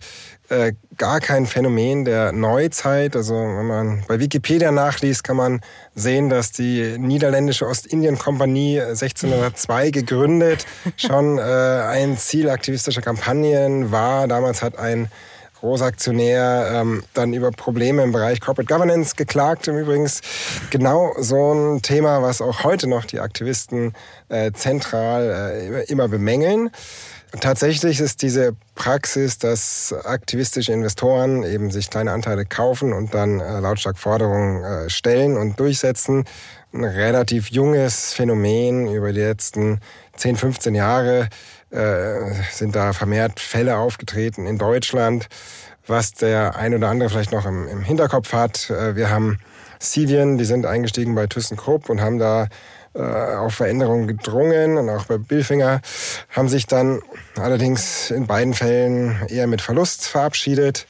äh, 0.49 0.73
gar 0.97 1.21
kein 1.21 1.47
Phänomen 1.47 2.05
der 2.05 2.33
Neuzeit. 2.33 3.15
Also 3.17 3.35
wenn 3.35 3.67
man 3.67 4.05
bei 4.09 4.19
Wikipedia 4.19 4.73
nachliest, 4.73 5.25
kann 5.25 5.37
man 5.37 5.61
sehen, 5.95 6.29
dass 6.29 6.53
die 6.53 6.97
niederländische 6.99 7.67
Ostindien-Kompanie 7.67 8.81
1602 8.81 9.91
gegründet 9.91 10.67
schon 10.97 11.39
äh, 11.39 11.43
ein 11.43 12.19
Ziel 12.19 12.51
aktivistischer 12.51 13.03
Kampagnen 13.03 13.93
war. 13.93 14.27
Damals 14.27 14.63
hat 14.63 14.77
ein 14.79 15.09
Großaktionär 15.61 16.71
ähm, 16.73 17.05
dann 17.13 17.35
über 17.35 17.51
Probleme 17.51 18.03
im 18.03 18.13
Bereich 18.13 18.41
Corporate 18.41 18.73
Governance 18.73 19.15
geklagt. 19.15 19.69
Im 19.69 19.77
Übrigens 19.77 20.23
genau 20.71 21.13
so 21.19 21.53
ein 21.53 21.83
Thema, 21.83 22.23
was 22.23 22.41
auch 22.41 22.65
heute 22.65 22.89
noch 22.89 23.05
die 23.05 23.21
Aktivisten 23.21 23.93
äh, 24.31 24.53
zentral 24.53 25.85
äh, 25.87 25.93
immer 25.93 26.09
bemängeln. 26.09 26.71
Tatsächlich 27.39 28.01
ist 28.01 28.23
diese 28.23 28.57
Praxis, 28.75 29.39
dass 29.39 29.95
aktivistische 30.05 30.73
Investoren 30.73 31.45
eben 31.45 31.71
sich 31.71 31.89
kleine 31.89 32.11
Anteile 32.11 32.45
kaufen 32.45 32.93
und 32.93 33.15
dann 33.15 33.39
äh, 33.39 33.61
lautstark 33.61 33.99
Forderungen 33.99 34.65
äh, 34.65 34.91
stellen 34.91 35.37
und 35.37 35.61
durchsetzen, 35.61 36.25
ein 36.73 36.85
relativ 36.85 37.51
junges 37.51 38.13
Phänomen. 38.13 38.93
Über 38.93 39.13
die 39.13 39.21
letzten 39.21 39.81
10, 40.17 40.37
15 40.37 40.75
Jahre 40.75 41.29
äh, 41.71 42.33
sind 42.51 42.75
da 42.75 42.93
vermehrt 42.93 43.39
Fälle 43.39 43.77
aufgetreten 43.77 44.47
in 44.47 44.59
Deutschland, 44.59 45.29
was 45.87 46.13
der 46.13 46.57
ein 46.57 46.75
oder 46.75 46.89
andere 46.89 47.11
vielleicht 47.11 47.33
noch 47.33 47.47
im, 47.47 47.83
Hinterkopf 47.83 48.33
hat. 48.33 48.71
Wir 48.71 49.11
haben 49.11 49.39
Sivien, 49.79 50.37
die 50.37 50.45
sind 50.45 50.67
eingestiegen 50.67 51.15
bei 51.15 51.27
ThyssenKrupp 51.27 51.89
und 51.89 52.01
haben 52.01 52.19
da 52.19 52.49
äh, 52.95 53.01
auf 53.01 53.55
Veränderungen 53.55 54.09
gedrungen 54.09 54.77
und 54.77 54.89
auch 54.91 55.05
bei 55.05 55.19
Billfinger 55.19 55.81
haben 56.31 56.49
sich 56.49 56.67
dann 56.67 57.01
allerdings 57.37 58.11
in 58.11 58.27
beiden 58.27 58.55
Fällen 58.55 59.21
eher 59.29 59.47
mit 59.47 59.61
Verlust 59.61 60.07
verabschiedet. 60.07 60.87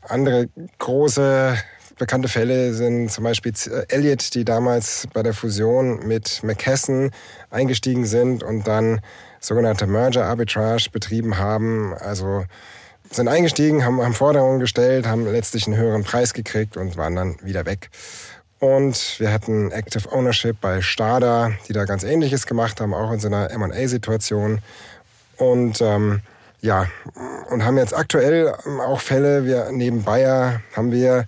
Andere 0.00 0.48
große 0.78 1.56
bekannte 1.98 2.28
Fälle 2.28 2.74
sind 2.74 3.10
zum 3.10 3.24
Beispiel 3.24 3.52
Elliott, 3.88 4.34
die 4.34 4.44
damals 4.44 5.06
bei 5.12 5.22
der 5.22 5.34
Fusion 5.34 6.06
mit 6.06 6.42
McKesson 6.42 7.10
eingestiegen 7.50 8.06
sind 8.06 8.42
und 8.42 8.66
dann 8.66 9.00
sogenannte 9.38 9.86
Merger 9.86 10.24
Arbitrage 10.24 10.88
betrieben 10.90 11.38
haben. 11.38 11.94
Also 11.94 12.44
sind 13.10 13.28
eingestiegen, 13.28 13.84
haben, 13.84 14.00
haben 14.00 14.14
Forderungen 14.14 14.58
gestellt, 14.58 15.06
haben 15.06 15.30
letztlich 15.30 15.66
einen 15.66 15.76
höheren 15.76 16.02
Preis 16.02 16.34
gekriegt 16.34 16.76
und 16.76 16.96
waren 16.96 17.14
dann 17.14 17.36
wieder 17.42 17.66
weg. 17.66 17.90
Und 18.62 19.18
wir 19.18 19.32
hatten 19.32 19.72
Active 19.72 20.12
Ownership 20.12 20.60
bei 20.60 20.82
Stada, 20.82 21.50
die 21.66 21.72
da 21.72 21.84
ganz 21.84 22.04
Ähnliches 22.04 22.46
gemacht 22.46 22.80
haben, 22.80 22.94
auch 22.94 23.10
in 23.10 23.18
so 23.18 23.26
einer 23.26 23.50
M&A-Situation. 23.50 24.60
Und 25.36 25.80
ähm, 25.80 26.20
ja, 26.60 26.86
und 27.50 27.64
haben 27.64 27.76
jetzt 27.76 27.92
aktuell 27.92 28.54
ähm, 28.64 28.80
auch 28.80 29.00
Fälle, 29.00 29.44
wir 29.46 29.70
neben 29.72 30.04
Bayer 30.04 30.60
haben 30.76 30.92
wir 30.92 31.24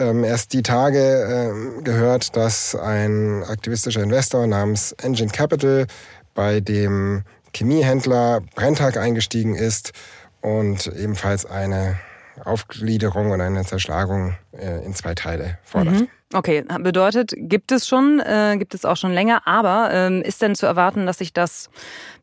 ähm, 0.00 0.24
erst 0.24 0.52
die 0.52 0.64
Tage 0.64 0.98
ähm, 0.98 1.84
gehört, 1.84 2.36
dass 2.36 2.74
ein 2.74 3.44
aktivistischer 3.44 4.02
Investor 4.02 4.44
namens 4.48 4.90
Engine 5.00 5.30
Capital 5.30 5.86
bei 6.34 6.58
dem 6.58 7.22
Chemiehändler 7.54 8.40
Brenntag 8.56 8.96
eingestiegen 8.96 9.54
ist 9.54 9.92
und 10.40 10.88
ebenfalls 10.88 11.46
eine 11.46 12.00
Aufgliederung 12.44 13.30
und 13.30 13.40
eine 13.40 13.64
Zerschlagung 13.64 14.36
äh, 14.52 14.84
in 14.84 14.94
zwei 14.94 15.14
Teile 15.14 15.58
fordert. 15.64 15.94
Mhm. 15.94 16.08
Okay, 16.32 16.64
bedeutet, 16.80 17.32
gibt 17.36 17.70
es 17.70 17.86
schon, 17.86 18.18
äh, 18.18 18.56
gibt 18.58 18.74
es 18.74 18.84
auch 18.84 18.96
schon 18.96 19.12
länger, 19.12 19.46
aber 19.46 19.90
ähm, 19.92 20.20
ist 20.20 20.42
denn 20.42 20.56
zu 20.56 20.66
erwarten, 20.66 21.06
dass 21.06 21.18
sich 21.18 21.32
das 21.32 21.70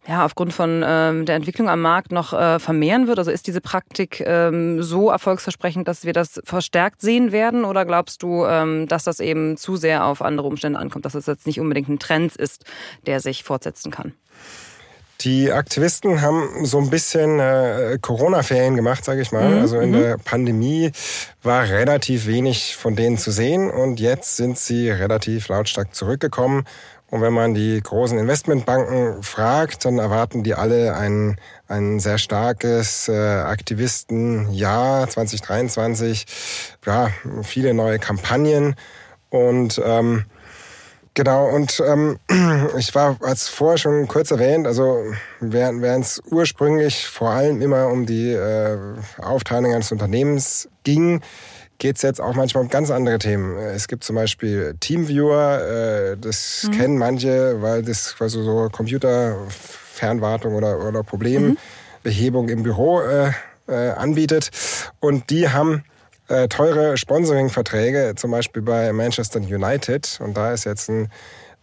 ja 0.05 0.25
aufgrund 0.25 0.51
von 0.51 0.83
ähm, 0.85 1.25
der 1.25 1.35
Entwicklung 1.35 1.69
am 1.69 1.79
Markt 1.79 2.11
noch 2.11 2.33
äh, 2.33 2.59
vermehren 2.59 3.07
wird? 3.07 3.19
Also 3.19 3.31
ist 3.31 3.47
diese 3.47 3.61
Praktik 3.61 4.21
ähm, 4.25 4.83
so 4.83 5.09
erfolgsversprechend, 5.09 5.87
dass 5.87 6.03
wir 6.03 6.11
das 6.11 6.41
verstärkt 6.43 6.99
sehen 6.99 7.31
werden? 7.31 7.63
Oder 7.63 7.85
glaubst 7.85 8.21
du, 8.21 8.45
ähm, 8.45 8.85
dass 8.89 9.05
das 9.05 9.21
eben 9.21 9.55
zu 9.55 9.77
sehr 9.77 10.03
auf 10.03 10.21
andere 10.21 10.47
Umstände 10.47 10.77
ankommt, 10.77 11.05
dass 11.05 11.15
es 11.15 11.25
jetzt 11.25 11.47
nicht 11.47 11.61
unbedingt 11.61 11.87
ein 11.87 11.99
Trend 11.99 12.35
ist, 12.35 12.65
der 13.05 13.21
sich 13.21 13.45
fortsetzen 13.45 13.91
kann? 13.91 14.13
Die 15.23 15.51
Aktivisten 15.51 16.21
haben 16.21 16.65
so 16.65 16.79
ein 16.79 16.89
bisschen 16.89 17.39
äh, 17.39 17.99
Corona-Ferien 18.01 18.75
gemacht, 18.75 19.05
sage 19.05 19.21
ich 19.21 19.31
mal. 19.31 19.49
Mhm. 19.49 19.61
Also 19.61 19.79
in 19.79 19.91
mhm. 19.91 19.99
der 19.99 20.17
Pandemie 20.17 20.91
war 21.43 21.67
relativ 21.67 22.25
wenig 22.25 22.75
von 22.75 22.95
denen 22.95 23.17
zu 23.17 23.31
sehen 23.31 23.69
und 23.69 23.99
jetzt 23.99 24.37
sind 24.37 24.57
sie 24.57 24.89
relativ 24.89 25.47
lautstark 25.47 25.93
zurückgekommen. 25.93 26.65
Und 27.11 27.21
wenn 27.21 27.33
man 27.33 27.53
die 27.53 27.79
großen 27.81 28.17
Investmentbanken 28.17 29.21
fragt, 29.21 29.83
dann 29.83 29.99
erwarten 29.99 30.43
die 30.43 30.53
alle 30.53 30.95
ein, 30.95 31.35
ein 31.67 31.99
sehr 31.99 32.17
starkes 32.17 33.09
äh, 33.09 33.13
Aktivistenjahr 33.13 35.09
2023. 35.09 36.25
Ja, 36.85 37.11
viele 37.43 37.73
neue 37.73 37.99
Kampagnen 37.99 38.75
und 39.29 39.81
ähm, 39.83 40.25
Genau, 41.13 41.49
und 41.49 41.83
ähm, 41.85 42.19
ich 42.77 42.95
war, 42.95 43.17
als 43.21 43.49
vorher 43.49 43.77
schon 43.77 44.07
kurz 44.07 44.31
erwähnt, 44.31 44.65
also 44.65 45.03
während 45.41 46.05
es 46.05 46.21
ursprünglich 46.31 47.05
vor 47.05 47.31
allem 47.31 47.61
immer 47.61 47.87
um 47.87 48.05
die 48.05 48.31
äh, 48.31 48.77
Aufteilung 49.17 49.73
eines 49.73 49.91
Unternehmens 49.91 50.69
ging, 50.83 51.21
geht 51.79 51.97
es 51.97 52.01
jetzt 52.03 52.21
auch 52.21 52.35
manchmal 52.35 52.63
um 52.63 52.69
ganz 52.69 52.91
andere 52.91 53.17
Themen. 53.17 53.57
Es 53.57 53.87
gibt 53.87 54.03
zum 54.03 54.15
Beispiel 54.15 54.75
Teamviewer, 54.79 56.13
äh, 56.13 56.17
das 56.17 56.67
mhm. 56.67 56.71
kennen 56.71 56.97
manche, 56.97 57.61
weil 57.61 57.81
das 57.81 58.15
quasi 58.15 58.41
so 58.41 58.69
Computerfernwartung 58.71 60.53
oder, 60.53 60.79
oder 60.87 61.03
Problembehebung 61.03 62.45
mhm. 62.45 62.51
im 62.51 62.63
Büro 62.63 63.01
äh, 63.01 63.31
äh, 63.67 63.89
anbietet. 63.91 64.51
Und 64.99 65.29
die 65.29 65.49
haben 65.49 65.83
äh, 66.31 66.47
teure 66.47 66.97
Sponsoring-Verträge, 66.97 68.13
zum 68.15 68.31
Beispiel 68.31 68.61
bei 68.61 68.93
Manchester 68.93 69.39
United. 69.39 70.19
Und 70.23 70.37
da 70.37 70.53
ist 70.53 70.65
jetzt 70.65 70.89
ein 70.89 71.09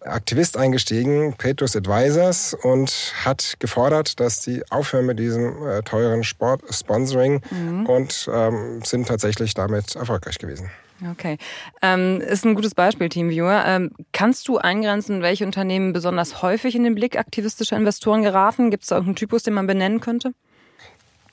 Aktivist 0.00 0.56
eingestiegen, 0.56 1.34
Petrus 1.36 1.74
Advisors, 1.74 2.54
und 2.54 3.12
hat 3.24 3.54
gefordert, 3.58 4.20
dass 4.20 4.42
sie 4.42 4.62
aufhören 4.70 5.06
mit 5.06 5.18
diesem 5.18 5.66
äh, 5.66 5.82
teuren 5.82 6.22
Sport 6.22 6.62
Sponsoring 6.70 7.40
mhm. 7.50 7.86
und 7.86 8.30
ähm, 8.32 8.80
sind 8.84 9.08
tatsächlich 9.08 9.54
damit 9.54 9.96
erfolgreich 9.96 10.38
gewesen. 10.38 10.70
Okay. 11.12 11.38
Ähm, 11.80 12.20
ist 12.20 12.44
ein 12.44 12.54
gutes 12.54 12.74
Beispiel, 12.74 13.08
Teamviewer. 13.08 13.64
Ähm, 13.66 13.92
kannst 14.12 14.48
du 14.48 14.58
eingrenzen, 14.58 15.22
welche 15.22 15.46
Unternehmen 15.46 15.92
besonders 15.92 16.42
häufig 16.42 16.74
in 16.74 16.84
den 16.84 16.94
Blick 16.94 17.16
aktivistischer 17.16 17.76
Investoren 17.76 18.22
geraten? 18.22 18.70
Gibt 18.70 18.82
es 18.82 18.88
da 18.88 18.96
irgendeinen 18.96 19.16
Typus, 19.16 19.44
den 19.44 19.54
man 19.54 19.66
benennen 19.66 20.00
könnte? 20.00 20.32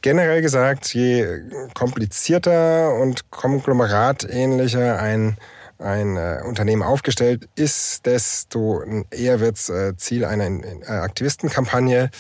Generell 0.06 0.44
gesagt, 0.44 0.94
je 0.94 1.42
komplizierter 1.74 2.94
und 2.94 3.32
konglomeratähnlicher 3.32 5.00
ein, 5.00 5.36
ein 5.80 6.16
äh, 6.16 6.44
Unternehmen 6.46 6.84
aufgestellt 6.84 7.50
ist, 7.56 8.06
desto 8.06 8.84
eher 9.10 9.40
wird 9.40 9.56
es 9.56 9.70
äh, 9.70 9.98
Ziel 9.98 10.24
einer 10.24 10.46
äh, 10.46 10.86
Aktivistenkampagne. 10.86 12.12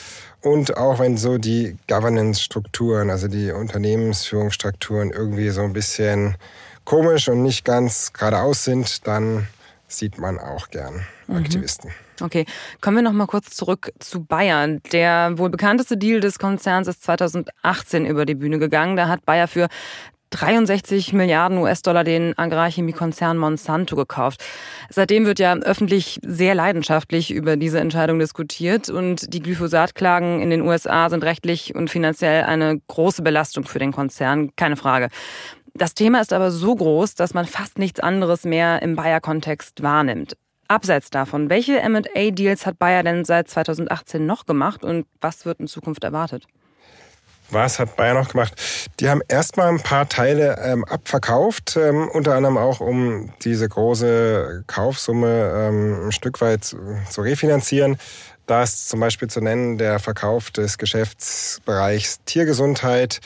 Und 0.41 0.77
auch 0.77 0.97
wenn 0.97 1.15
so 1.15 1.37
die 1.37 1.77
Governance-Strukturen, 1.87 3.11
also 3.11 3.27
die 3.27 3.51
Unternehmensführungsstrukturen 3.51 5.11
irgendwie 5.11 5.49
so 5.49 5.61
ein 5.61 5.73
bisschen 5.73 6.37
komisch 6.85 7.29
und 7.29 7.43
nicht 7.43 7.65
ganz 7.65 8.13
geradeaus 8.13 8.63
sind, 8.63 9.05
dann 9.05 9.47
sieht 9.87 10.17
man 10.17 10.39
auch 10.39 10.69
gern 10.69 11.05
mhm. 11.27 11.37
Aktivisten. 11.37 11.91
Okay, 12.21 12.45
kommen 12.81 12.97
wir 12.97 13.03
noch 13.03 13.11
mal 13.11 13.27
kurz 13.27 13.51
zurück 13.55 13.91
zu 13.99 14.23
Bayern. 14.23 14.81
Der 14.91 15.37
wohl 15.37 15.49
bekannteste 15.49 15.97
Deal 15.97 16.21
des 16.21 16.39
Konzerns 16.39 16.87
ist 16.87 17.03
2018 17.03 18.05
über 18.05 18.25
die 18.25 18.35
Bühne 18.35 18.59
gegangen. 18.59 18.95
Da 18.95 19.07
hat 19.07 19.25
Bayer 19.25 19.47
für 19.47 19.67
63 20.31 21.13
Milliarden 21.13 21.57
US-Dollar 21.59 22.03
den 22.03 22.37
Agrarchemiekonzern 22.37 23.37
Monsanto 23.37 23.95
gekauft. 23.95 24.43
Seitdem 24.89 25.25
wird 25.25 25.39
ja 25.39 25.55
öffentlich 25.55 26.19
sehr 26.25 26.55
leidenschaftlich 26.55 27.31
über 27.31 27.57
diese 27.57 27.79
Entscheidung 27.79 28.19
diskutiert 28.19 28.89
und 28.89 29.33
die 29.33 29.39
Glyphosat-Klagen 29.41 30.41
in 30.41 30.49
den 30.49 30.61
USA 30.61 31.09
sind 31.09 31.23
rechtlich 31.23 31.75
und 31.75 31.89
finanziell 31.89 32.43
eine 32.43 32.81
große 32.87 33.21
Belastung 33.21 33.65
für 33.65 33.79
den 33.79 33.91
Konzern, 33.91 34.55
keine 34.55 34.75
Frage. 34.75 35.09
Das 35.77 35.93
Thema 35.93 36.21
ist 36.21 36.31
aber 36.31 36.51
so 36.51 36.73
groß, 36.73 37.15
dass 37.15 37.33
man 37.33 37.45
fast 37.45 37.79
nichts 37.79 37.99
anderes 37.99 38.45
mehr 38.45 38.81
im 38.81 38.95
Bayer-Kontext 38.95 39.83
wahrnimmt. 39.83 40.37
Abseits 40.69 41.09
davon, 41.09 41.49
welche 41.49 41.79
M&A-Deals 41.81 42.65
hat 42.65 42.79
Bayer 42.79 43.03
denn 43.03 43.25
seit 43.25 43.49
2018 43.49 44.25
noch 44.25 44.45
gemacht 44.45 44.85
und 44.85 45.05
was 45.19 45.45
wird 45.45 45.59
in 45.59 45.67
Zukunft 45.67 46.05
erwartet? 46.05 46.45
Was 47.51 47.77
hat 47.77 47.97
Bayer 47.97 48.13
noch 48.13 48.29
gemacht? 48.29 48.53
Die 49.01 49.09
haben 49.09 49.21
erstmal 49.27 49.67
ein 49.67 49.81
paar 49.81 50.07
Teile 50.07 50.57
ähm, 50.63 50.85
abverkauft, 50.85 51.75
ähm, 51.75 52.07
unter 52.07 52.35
anderem 52.35 52.57
auch 52.57 52.79
um 52.79 53.33
diese 53.43 53.67
große 53.67 54.63
Kaufsumme 54.67 55.51
ähm, 55.53 56.07
ein 56.07 56.11
Stück 56.13 56.39
weit 56.39 56.63
zu, 56.63 56.77
zu 57.09 57.21
refinanzieren. 57.21 57.97
Da 58.47 58.63
ist 58.63 58.89
zum 58.89 58.99
Beispiel 58.99 59.27
zu 59.27 59.41
nennen 59.41 59.77
der 59.77 59.99
Verkauf 59.99 60.51
des 60.51 60.77
Geschäftsbereichs 60.77 62.23
Tiergesundheit 62.25 63.19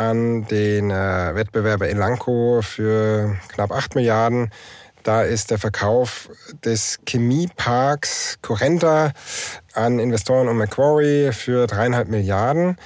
an 0.00 0.46
den 0.46 0.90
äh, 0.90 1.34
Wettbewerber 1.34 1.90
Elanco 1.90 2.62
für 2.62 3.36
knapp 3.48 3.70
8 3.70 3.94
Milliarden. 3.96 4.50
Da 5.02 5.22
ist 5.22 5.50
der 5.50 5.58
Verkauf 5.58 6.30
des 6.64 7.00
Chemieparks 7.06 8.38
Corenta 8.40 9.12
an 9.74 9.98
Investoren 9.98 10.48
und 10.48 10.56
Macquarie 10.56 11.32
für 11.32 11.66
dreieinhalb 11.66 12.08
Milliarden. 12.08 12.78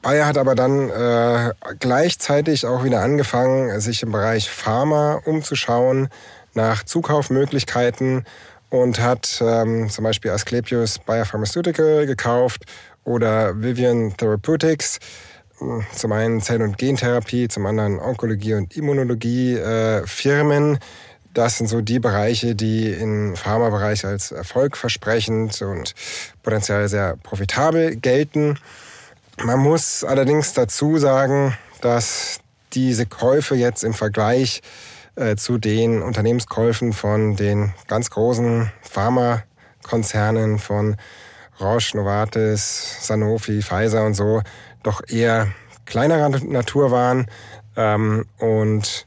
Bayer 0.00 0.26
hat 0.26 0.38
aber 0.38 0.54
dann 0.54 0.88
äh, 0.88 1.52
gleichzeitig 1.78 2.64
auch 2.64 2.84
wieder 2.84 3.02
angefangen, 3.02 3.78
sich 3.80 4.02
im 4.02 4.12
Bereich 4.12 4.48
Pharma 4.48 5.20
umzuschauen 5.26 6.08
nach 6.54 6.84
Zukaufmöglichkeiten 6.84 8.24
und 8.70 8.98
hat 8.98 9.42
ähm, 9.42 9.90
zum 9.90 10.04
Beispiel 10.04 10.30
Asklepios 10.30 11.00
Biopharmaceutical 11.00 12.06
gekauft 12.06 12.64
oder 13.04 13.60
Vivian 13.60 14.16
Therapeutics. 14.16 15.00
Zum 15.94 16.12
einen 16.12 16.40
Zell- 16.42 16.62
und 16.62 16.76
Gentherapie, 16.76 17.48
zum 17.48 17.64
anderen 17.66 17.98
Onkologie 17.98 18.54
und 18.54 18.76
Immunologie 18.76 19.54
äh, 19.54 20.06
Firmen, 20.06 20.78
das 21.36 21.58
sind 21.58 21.66
so 21.66 21.82
die 21.82 21.98
Bereiche, 21.98 22.54
die 22.54 22.90
im 22.90 23.36
Pharmabereich 23.36 24.06
als 24.06 24.32
erfolgversprechend 24.32 25.60
und 25.60 25.94
potenziell 26.42 26.88
sehr 26.88 27.18
profitabel 27.22 27.96
gelten. 27.96 28.58
Man 29.44 29.58
muss 29.58 30.02
allerdings 30.02 30.54
dazu 30.54 30.96
sagen, 30.96 31.54
dass 31.82 32.40
diese 32.72 33.04
Käufe 33.04 33.54
jetzt 33.54 33.84
im 33.84 33.92
Vergleich 33.92 34.62
äh, 35.14 35.36
zu 35.36 35.58
den 35.58 36.02
Unternehmenskäufen 36.02 36.94
von 36.94 37.36
den 37.36 37.74
ganz 37.86 38.08
großen 38.08 38.72
Pharmakonzernen 38.80 40.58
von 40.58 40.96
Roche, 41.60 41.98
Novartis, 41.98 43.06
Sanofi, 43.06 43.62
Pfizer 43.62 44.06
und 44.06 44.14
so 44.14 44.42
doch 44.86 45.02
eher 45.08 45.48
kleinerer 45.84 46.28
Natur 46.28 46.90
waren. 46.90 47.26
Ähm, 47.76 48.26
und 48.38 49.06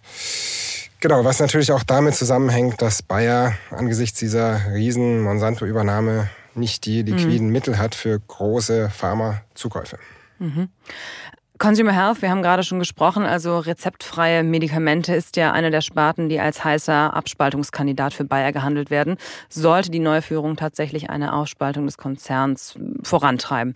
Genau, 1.01 1.23
was 1.23 1.39
natürlich 1.39 1.71
auch 1.71 1.83
damit 1.83 2.15
zusammenhängt, 2.15 2.81
dass 2.81 3.01
Bayer 3.01 3.53
angesichts 3.71 4.19
dieser 4.19 4.73
riesen 4.73 5.21
Monsanto-Übernahme 5.21 6.29
nicht 6.55 6.85
die 6.85 7.03
liquiden 7.03 7.47
mhm. 7.47 7.53
Mittel 7.53 7.77
hat 7.77 7.95
für 7.95 8.19
große 8.19 8.89
Pharma-Zukäufe. 8.89 9.97
Mhm. 10.39 10.67
Consumer 11.59 11.91
Health, 11.91 12.21
wir 12.21 12.29
haben 12.29 12.41
gerade 12.41 12.63
schon 12.63 12.79
gesprochen, 12.79 13.25
also 13.25 13.59
rezeptfreie 13.59 14.43
Medikamente 14.43 15.13
ist 15.13 15.35
ja 15.35 15.51
eine 15.51 15.71
der 15.71 15.81
Sparten, 15.81 16.29
die 16.29 16.39
als 16.39 16.63
heißer 16.63 17.13
Abspaltungskandidat 17.13 18.13
für 18.13 18.23
Bayer 18.23 18.53
gehandelt 18.53 18.89
werden, 18.89 19.17
sollte 19.49 19.91
die 19.91 19.99
neue 19.99 20.21
Führung 20.21 20.55
tatsächlich 20.55 21.09
eine 21.09 21.33
Aufspaltung 21.33 21.85
des 21.85 21.97
Konzerns 21.97 22.79
vorantreiben. 23.03 23.73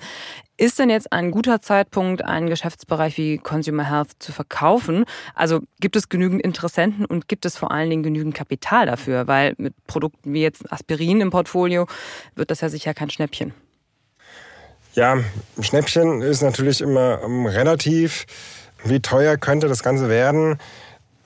Ist 0.55 0.79
denn 0.79 0.89
jetzt 0.89 1.11
ein 1.11 1.31
guter 1.31 1.61
Zeitpunkt, 1.61 2.23
einen 2.23 2.47
Geschäftsbereich 2.47 3.17
wie 3.17 3.37
Consumer 3.37 3.83
Health 3.83 4.11
zu 4.19 4.31
verkaufen? 4.31 5.03
Also 5.35 5.59
gibt 5.81 5.97
es 5.97 6.07
genügend 6.07 6.41
Interessenten 6.41 7.03
und 7.03 7.27
gibt 7.27 7.45
es 7.45 7.57
vor 7.57 7.71
allen 7.71 7.89
Dingen 7.89 8.03
genügend 8.03 8.33
Kapital 8.33 8.85
dafür? 8.85 9.27
Weil 9.27 9.55
mit 9.57 9.73
Produkten 9.87 10.33
wie 10.33 10.41
jetzt 10.41 10.71
Aspirin 10.71 11.19
im 11.19 11.31
Portfolio 11.31 11.87
wird 12.33 12.49
das 12.49 12.61
ja 12.61 12.69
sicher 12.69 12.93
kein 12.93 13.09
Schnäppchen. 13.09 13.53
Ja, 14.95 15.17
Schnäppchen 15.59 16.21
ist 16.21 16.43
natürlich 16.43 16.79
immer 16.79 17.21
ähm, 17.23 17.47
relativ. 17.47 18.27
Wie 18.83 18.99
teuer 18.99 19.37
könnte 19.37 19.67
das 19.67 19.81
Ganze 19.81 20.07
werden? 20.07 20.59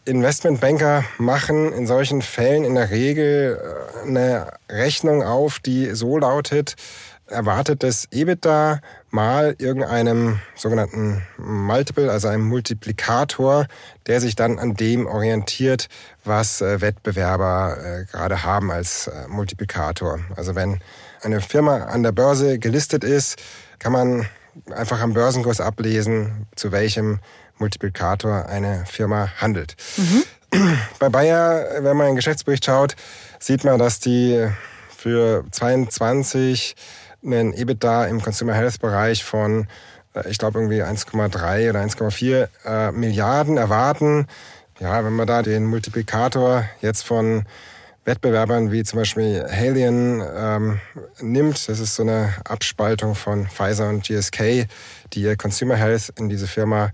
Investmentbanker 0.06 1.04
machen 1.18 1.74
in 1.74 1.86
solchen 1.86 2.22
Fällen 2.22 2.64
in 2.64 2.76
der 2.76 2.92
Regel 2.92 3.60
äh, 3.60 4.08
eine 4.08 4.52
Rechnung 4.70 5.22
auf, 5.22 5.60
die 5.60 5.94
so 5.96 6.18
lautet, 6.18 6.76
erwartetes 7.26 8.08
EBITDA 8.10 8.80
mal 9.10 9.54
irgendeinem 9.58 10.40
sogenannten 10.56 11.24
Multiple, 11.38 12.10
also 12.10 12.30
einem 12.30 12.48
Multiplikator, 12.48 13.68
der 14.06 14.22
sich 14.22 14.38
dann 14.38 14.60
an 14.60 14.76
dem 14.76 15.08
orientiert, 15.08 15.90
was 16.24 16.62
äh, 16.62 16.80
Wettbewerber 16.80 17.78
äh, 17.84 18.06
gerade 18.06 18.44
haben 18.46 18.72
als 18.72 19.12
Multiplikator. 19.28 20.20
Also 20.38 20.56
wenn 20.56 20.80
eine 21.22 21.42
Firma 21.42 21.86
an 21.86 22.04
der 22.04 22.12
Börse 22.12 22.60
gelistet 22.60 23.04
ist, 23.04 23.38
kann 23.80 23.92
man 23.92 24.28
einfach 24.72 25.02
am 25.02 25.14
Börsenkurs 25.14 25.62
ablesen, 25.62 26.48
zu 26.56 26.72
welchem 26.72 27.20
Multiplikator 27.58 28.46
eine 28.46 28.86
Firma 28.86 29.30
handelt. 29.38 29.76
Mhm. 29.98 30.24
Bei 31.00 31.10
Bayer, 31.10 31.84
wenn 31.84 31.98
man 31.98 32.08
in 32.08 32.12
den 32.12 32.16
Geschäftsbericht 32.18 32.66
schaut, 32.66 32.96
sieht 33.40 33.64
man, 33.64 33.80
dass 33.80 34.00
die 34.00 34.48
für 34.96 35.44
22 35.52 36.76
einen 37.24 37.54
EBITDA 37.54 38.06
im 38.06 38.22
Consumer 38.22 38.54
Health 38.54 38.80
Bereich 38.80 39.24
von, 39.24 39.68
äh, 40.14 40.30
ich 40.30 40.38
glaube, 40.38 40.60
irgendwie 40.60 40.84
1,3 40.84 41.70
oder 41.70 41.82
1,4 41.82 42.48
äh, 42.66 42.92
Milliarden 42.92 43.58
erwarten. 43.58 44.28
Ja, 44.80 45.04
wenn 45.04 45.14
man 45.14 45.28
da 45.28 45.42
den 45.42 45.66
Multiplikator 45.66 46.66
jetzt 46.82 47.04
von 47.04 47.46
Wettbewerbern 48.08 48.72
wie 48.72 48.84
zum 48.84 49.00
Beispiel 49.00 49.46
Halion 49.52 50.24
ähm, 50.36 50.80
nimmt, 51.20 51.68
das 51.68 51.80
ist 51.80 51.96
so 51.96 52.04
eine 52.04 52.34
Abspaltung 52.46 53.16
von 53.16 53.48
Pfizer 53.48 53.90
und 53.90 54.04
GSK, 54.04 54.66
die 55.12 55.22
ihr 55.22 55.36
Consumer 55.36 55.76
Health 55.76 56.14
in 56.18 56.30
diese 56.30 56.48
Firma 56.48 56.92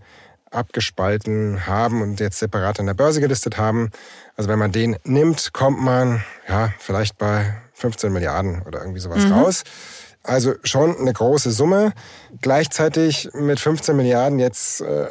abgespalten 0.50 1.68
haben 1.68 2.02
und 2.02 2.20
jetzt 2.20 2.40
separat 2.40 2.80
an 2.80 2.88
der 2.88 2.96
Börse 2.96 3.22
gelistet 3.22 3.58
haben. 3.60 3.92
Also 4.38 4.50
wenn 4.50 4.58
man 4.58 4.72
den 4.72 4.98
nimmt, 5.04 5.54
kommt 5.54 5.80
man 5.80 6.24
ja 6.50 6.74
vielleicht 6.80 7.18
bei 7.20 7.58
15 7.74 8.12
Milliarden 8.12 8.64
oder 8.64 8.80
irgendwie 8.80 9.00
sowas 9.00 9.24
mhm. 9.26 9.34
raus. 9.34 9.64
Also 10.24 10.54
schon 10.64 10.98
eine 10.98 11.12
große 11.12 11.52
Summe. 11.52 11.92
Gleichzeitig 12.42 13.30
mit 13.34 13.60
15 13.60 13.96
Milliarden 13.96 14.40
jetzt 14.40 14.80
äh, 14.82 15.08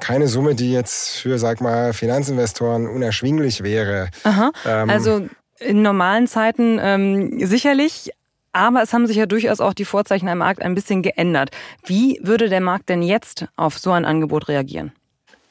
keine 0.00 0.28
Summe, 0.28 0.54
die 0.54 0.70
jetzt 0.70 1.16
für, 1.16 1.38
sag 1.38 1.60
mal, 1.62 1.94
Finanzinvestoren 1.94 2.86
unerschwinglich 2.86 3.62
wäre. 3.62 4.10
Aha. 4.22 4.50
Ähm, 4.66 4.90
also 4.90 5.28
in 5.60 5.82
normalen 5.82 6.26
Zeiten 6.26 6.78
ähm, 6.80 7.46
sicherlich. 7.46 8.10
Aber 8.52 8.82
es 8.82 8.92
haben 8.92 9.06
sich 9.06 9.16
ja 9.16 9.26
durchaus 9.26 9.60
auch 9.60 9.74
die 9.74 9.84
Vorzeichen 9.84 10.28
am 10.28 10.38
Markt 10.38 10.60
ein 10.60 10.74
bisschen 10.74 11.02
geändert. 11.02 11.50
Wie 11.84 12.18
würde 12.22 12.48
der 12.48 12.60
Markt 12.60 12.88
denn 12.88 13.02
jetzt 13.02 13.46
auf 13.56 13.78
so 13.78 13.92
ein 13.92 14.04
Angebot 14.04 14.48
reagieren? 14.48 14.92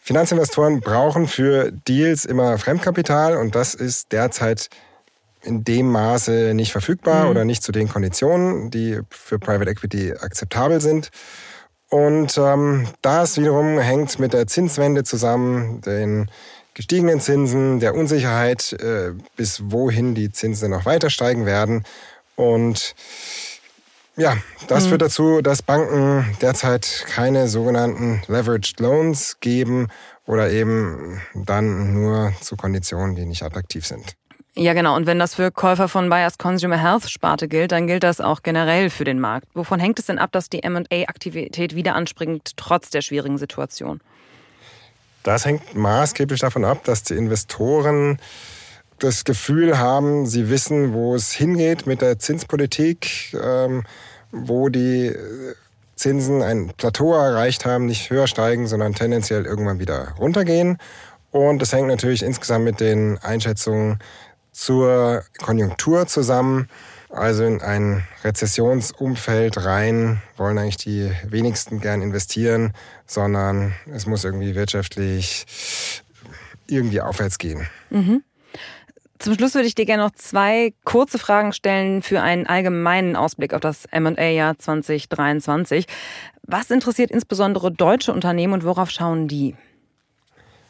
Finanzinvestoren 0.01 0.81
brauchen 0.81 1.27
für 1.27 1.71
Deals 1.71 2.25
immer 2.25 2.57
Fremdkapital 2.57 3.37
und 3.37 3.55
das 3.55 3.73
ist 3.73 4.11
derzeit 4.11 4.69
in 5.43 5.63
dem 5.63 5.91
Maße 5.91 6.53
nicht 6.53 6.71
verfügbar 6.71 7.25
mhm. 7.25 7.29
oder 7.29 7.45
nicht 7.45 7.63
zu 7.63 7.71
den 7.71 7.87
Konditionen, 7.87 8.71
die 8.71 8.99
für 9.09 9.39
Private 9.39 9.69
Equity 9.69 10.13
akzeptabel 10.13 10.81
sind. 10.81 11.09
Und 11.89 12.37
ähm, 12.37 12.87
das 13.01 13.37
wiederum 13.37 13.79
hängt 13.79 14.19
mit 14.19 14.33
der 14.33 14.47
Zinswende 14.47 15.03
zusammen, 15.03 15.81
den 15.81 16.29
gestiegenen 16.79 17.19
Zinsen, 17.19 17.81
der 17.81 17.93
Unsicherheit, 17.93 18.71
äh, 18.71 19.11
bis 19.35 19.63
wohin 19.65 20.15
die 20.15 20.31
Zinsen 20.31 20.71
noch 20.71 20.85
weiter 20.85 21.09
steigen 21.09 21.45
werden. 21.45 21.83
Und 22.37 22.95
ja, 24.15 24.37
das 24.69 24.85
mhm. 24.85 24.89
führt 24.89 25.01
dazu, 25.01 25.41
dass 25.41 25.61
Banken 25.61 26.37
derzeit 26.41 27.03
keine 27.05 27.49
sogenannten 27.49 28.21
Leveraged 28.29 28.79
Loans 28.79 29.41
geben 29.41 29.89
oder 30.25 30.51
eben 30.51 31.21
dann 31.33 31.93
nur 31.93 32.31
zu 32.39 32.55
Konditionen, 32.55 33.13
die 33.13 33.25
nicht 33.25 33.43
attraktiv 33.43 33.85
sind. 33.85 34.13
Ja, 34.55 34.71
genau. 34.71 34.95
Und 34.95 35.05
wenn 35.05 35.19
das 35.19 35.35
für 35.35 35.51
Käufer 35.51 35.89
von 35.89 36.07
Bayers 36.07 36.37
Consumer 36.37 36.81
Health 36.81 37.09
Sparte 37.09 37.49
gilt, 37.49 37.73
dann 37.73 37.87
gilt 37.87 38.03
das 38.03 38.21
auch 38.21 38.41
generell 38.41 38.89
für 38.89 39.03
den 39.03 39.19
Markt. 39.19 39.47
Wovon 39.53 39.81
hängt 39.81 39.99
es 39.99 40.05
denn 40.05 40.17
ab, 40.17 40.31
dass 40.31 40.47
die 40.47 40.63
M&A-Aktivität 40.63 41.75
wieder 41.75 41.95
anspringt, 41.95 42.55
trotz 42.55 42.89
der 42.89 43.01
schwierigen 43.01 43.37
Situation? 43.37 43.99
Das 45.29 45.45
hängt 45.45 45.75
maßgeblich 45.75 46.39
davon 46.39 46.65
ab, 46.65 46.85
dass 46.85 47.03
die 47.03 47.13
Investoren 47.13 48.17
das 48.97 49.25
Gefühl 49.25 49.77
haben, 49.77 50.25
sie 50.25 50.49
wissen, 50.49 50.91
wo 50.91 51.13
es 51.13 51.31
hingeht 51.31 51.85
mit 51.85 52.01
der 52.01 52.17
Zinspolitik, 52.17 53.37
ähm, 53.39 53.83
wo 54.31 54.69
die 54.69 55.15
Zinsen 55.95 56.41
ein 56.41 56.73
Plateau 56.75 57.13
erreicht 57.13 57.63
haben, 57.63 57.85
nicht 57.85 58.09
höher 58.09 58.25
steigen, 58.25 58.65
sondern 58.65 58.95
tendenziell 58.95 59.45
irgendwann 59.45 59.77
wieder 59.77 60.15
runtergehen. 60.17 60.79
Und 61.29 61.61
das 61.61 61.73
hängt 61.73 61.89
natürlich 61.89 62.23
insgesamt 62.23 62.65
mit 62.65 62.79
den 62.79 63.19
Einschätzungen 63.19 63.99
zur 64.51 65.25
Konjunktur 65.37 66.07
zusammen. 66.07 66.69
Also 67.09 67.43
in 67.43 67.61
ein 67.61 68.03
Rezessionsumfeld 68.23 69.65
rein 69.65 70.21
wollen 70.37 70.59
eigentlich 70.59 70.77
die 70.77 71.11
wenigsten 71.27 71.81
gern 71.81 72.03
investieren, 72.03 72.73
sondern 73.07 73.73
es 73.91 74.05
muss 74.05 74.23
irgendwie 74.23 74.53
wirtschaftlich 74.53 75.45
irgendwie 76.67 77.01
aufwärts 77.01 77.39
gehen. 77.39 77.67
Mhm. 77.89 78.23
Zum 79.17 79.33
Schluss 79.33 79.53
würde 79.53 79.67
ich 79.67 79.75
dir 79.75 79.85
gerne 79.85 80.03
noch 80.03 80.13
zwei 80.15 80.73
kurze 80.85 81.19
Fragen 81.19 81.51
stellen 81.51 82.03
für 82.03 82.21
einen 82.21 82.47
allgemeinen 82.47 83.17
Ausblick 83.17 83.53
auf 83.53 83.59
das 83.59 83.85
M&A-Jahr 83.91 84.57
2023. 84.57 85.87
Was 86.43 86.71
interessiert 86.71 87.11
insbesondere 87.11 87.71
deutsche 87.71 88.13
Unternehmen 88.13 88.53
und 88.53 88.63
worauf 88.63 88.91
schauen 88.91 89.27
die? 89.27 89.57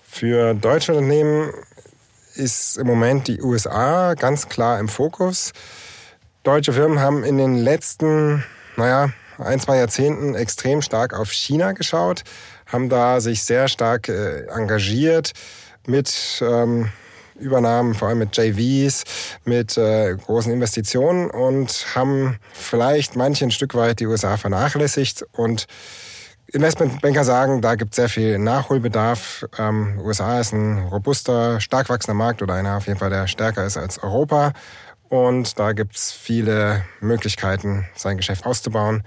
Für 0.03 0.55
deutsche 0.55 0.93
Unternehmen 0.93 1.51
ist 2.33 2.77
im 2.77 2.87
Moment 2.87 3.27
die 3.27 3.41
USA 3.41 4.15
ganz 4.15 4.49
klar 4.49 4.79
im 4.79 4.87
Fokus. 4.87 5.53
Deutsche 6.49 6.73
Firmen 6.73 6.99
haben 6.99 7.23
in 7.23 7.37
den 7.37 7.57
letzten, 7.57 8.43
naja, 8.75 9.11
ein, 9.37 9.59
zwei 9.59 9.77
Jahrzehnten 9.77 10.33
extrem 10.33 10.81
stark 10.81 11.13
auf 11.13 11.31
China 11.31 11.73
geschaut, 11.73 12.23
haben 12.65 12.89
da 12.89 13.21
sich 13.21 13.43
sehr 13.43 13.67
stark 13.67 14.09
äh, 14.09 14.47
engagiert 14.47 15.33
mit 15.85 16.41
ähm, 16.41 16.89
Übernahmen, 17.35 17.93
vor 17.93 18.07
allem 18.07 18.17
mit 18.17 18.35
JVs, 18.35 19.03
mit 19.45 19.77
äh, 19.77 20.15
großen 20.15 20.51
Investitionen 20.51 21.29
und 21.29 21.85
haben 21.93 22.39
vielleicht 22.51 23.15
manche 23.15 23.45
ein 23.45 23.51
Stück 23.51 23.75
weit 23.75 23.99
die 23.99 24.07
USA 24.07 24.35
vernachlässigt 24.35 25.23
und 25.33 25.67
Investmentbanker 26.51 27.23
sagen, 27.23 27.61
da 27.61 27.75
gibt 27.75 27.91
es 27.91 27.97
sehr 27.97 28.09
viel 28.09 28.39
Nachholbedarf. 28.39 29.45
Ähm, 29.59 29.99
USA 30.03 30.39
ist 30.39 30.51
ein 30.51 30.79
robuster, 30.87 31.61
stark 31.61 31.89
wachsender 31.89 32.15
Markt 32.15 32.41
oder 32.41 32.55
einer 32.55 32.77
auf 32.77 32.87
jeden 32.87 32.97
Fall, 32.97 33.11
der 33.11 33.27
stärker 33.27 33.65
ist 33.65 33.77
als 33.77 34.01
Europa. 34.01 34.53
Und 35.09 35.59
da 35.59 35.73
gibt 35.73 35.95
es 35.95 36.11
viele 36.11 36.83
Möglichkeiten, 37.01 37.85
sein 37.95 38.17
Geschäft 38.17 38.45
auszubauen. 38.45 39.03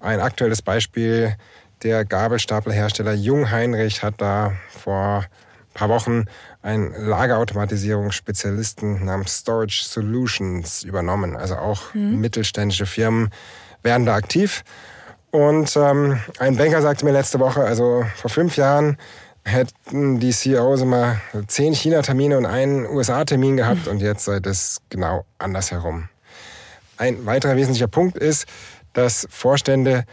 Ein 0.00 0.20
aktuelles 0.20 0.62
Beispiel, 0.62 1.36
der 1.82 2.04
Gabelstapelhersteller 2.04 3.14
Jungheinrich 3.14 4.02
hat 4.02 4.14
da 4.18 4.52
vor 4.68 5.20
ein 5.20 5.74
paar 5.74 5.88
Wochen 5.88 6.24
einen 6.62 6.92
Lagerautomatisierungsspezialisten 6.92 9.04
namens 9.04 9.38
Storage 9.38 9.84
Solutions 9.84 10.82
übernommen. 10.82 11.36
Also 11.36 11.56
auch 11.56 11.94
mhm. 11.94 12.20
mittelständische 12.20 12.86
Firmen 12.86 13.30
werden 13.82 14.06
da 14.06 14.14
aktiv. 14.14 14.64
Und 15.30 15.76
ähm, 15.76 16.20
ein 16.38 16.56
Banker 16.56 16.80
sagte 16.80 17.04
mir 17.04 17.12
letzte 17.12 17.40
Woche, 17.40 17.64
also 17.64 18.06
vor 18.16 18.30
fünf 18.30 18.56
Jahren 18.56 18.96
hätten 19.44 20.20
die 20.20 20.32
CEOs 20.32 20.80
immer 20.80 21.20
zehn 21.46 21.74
China-Termine 21.74 22.38
und 22.38 22.46
einen 22.46 22.86
USA-Termin 22.86 23.56
gehabt 23.56 23.88
und 23.88 24.00
jetzt 24.00 24.24
sei 24.24 24.40
das 24.40 24.80
genau 24.88 25.24
andersherum. 25.38 26.08
Ein 26.96 27.26
weiterer 27.26 27.56
wesentlicher 27.56 27.88
Punkt 27.88 28.16
ist, 28.16 28.46
dass 28.92 29.26
Vorstände 29.30 30.04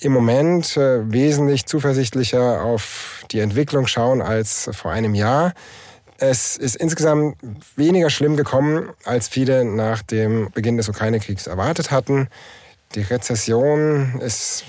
im 0.00 0.12
Moment 0.12 0.76
äh, 0.76 1.10
wesentlich 1.10 1.66
zuversichtlicher 1.66 2.62
auf 2.62 3.24
die 3.30 3.40
Entwicklung 3.40 3.86
schauen 3.86 4.22
als 4.22 4.70
vor 4.72 4.90
einem 4.90 5.14
Jahr. 5.14 5.54
Es 6.18 6.56
ist 6.56 6.76
insgesamt 6.76 7.36
weniger 7.76 8.10
schlimm 8.10 8.36
gekommen, 8.36 8.90
als 9.04 9.28
viele 9.28 9.64
nach 9.64 10.02
dem 10.02 10.50
Beginn 10.52 10.76
des 10.76 10.88
Ukraine-Kriegs 10.88 11.46
erwartet 11.46 11.90
hatten. 11.90 12.28
Die 12.94 13.02
Rezession 13.02 14.20
ist 14.20 14.64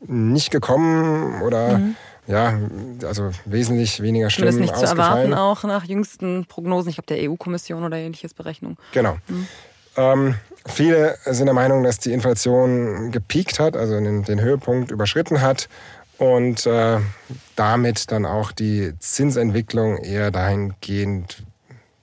nicht 0.00 0.50
gekommen 0.50 1.42
oder 1.42 1.78
mhm. 1.78 1.96
Ja, 2.26 2.58
also 3.04 3.30
wesentlich 3.44 4.00
weniger 4.02 4.30
schlimm 4.30 4.46
Das 4.46 4.54
ist 4.56 4.60
nicht 4.60 4.74
ausgefallen. 4.74 4.96
zu 4.96 5.32
erwarten, 5.32 5.34
auch 5.34 5.64
nach 5.64 5.84
jüngsten 5.84 6.46
Prognosen, 6.46 6.90
ich 6.90 6.96
glaube 6.96 7.14
der 7.14 7.30
EU-Kommission 7.30 7.84
oder 7.84 7.96
ähnliches 7.96 8.34
Berechnung. 8.34 8.76
Genau. 8.92 9.16
Mhm. 9.28 9.48
Ähm, 9.96 10.34
viele 10.66 11.16
sind 11.24 11.46
der 11.46 11.54
Meinung, 11.54 11.82
dass 11.82 11.98
die 11.98 12.12
Inflation 12.12 13.12
gepiekt 13.12 13.58
hat, 13.58 13.76
also 13.76 13.94
den, 13.94 14.24
den 14.24 14.40
Höhepunkt 14.40 14.90
überschritten 14.90 15.40
hat 15.40 15.68
und 16.18 16.66
äh, 16.66 16.98
damit 17.54 18.10
dann 18.10 18.26
auch 18.26 18.52
die 18.52 18.92
Zinsentwicklung 18.98 19.98
eher 19.98 20.30
dahingehend 20.30 21.44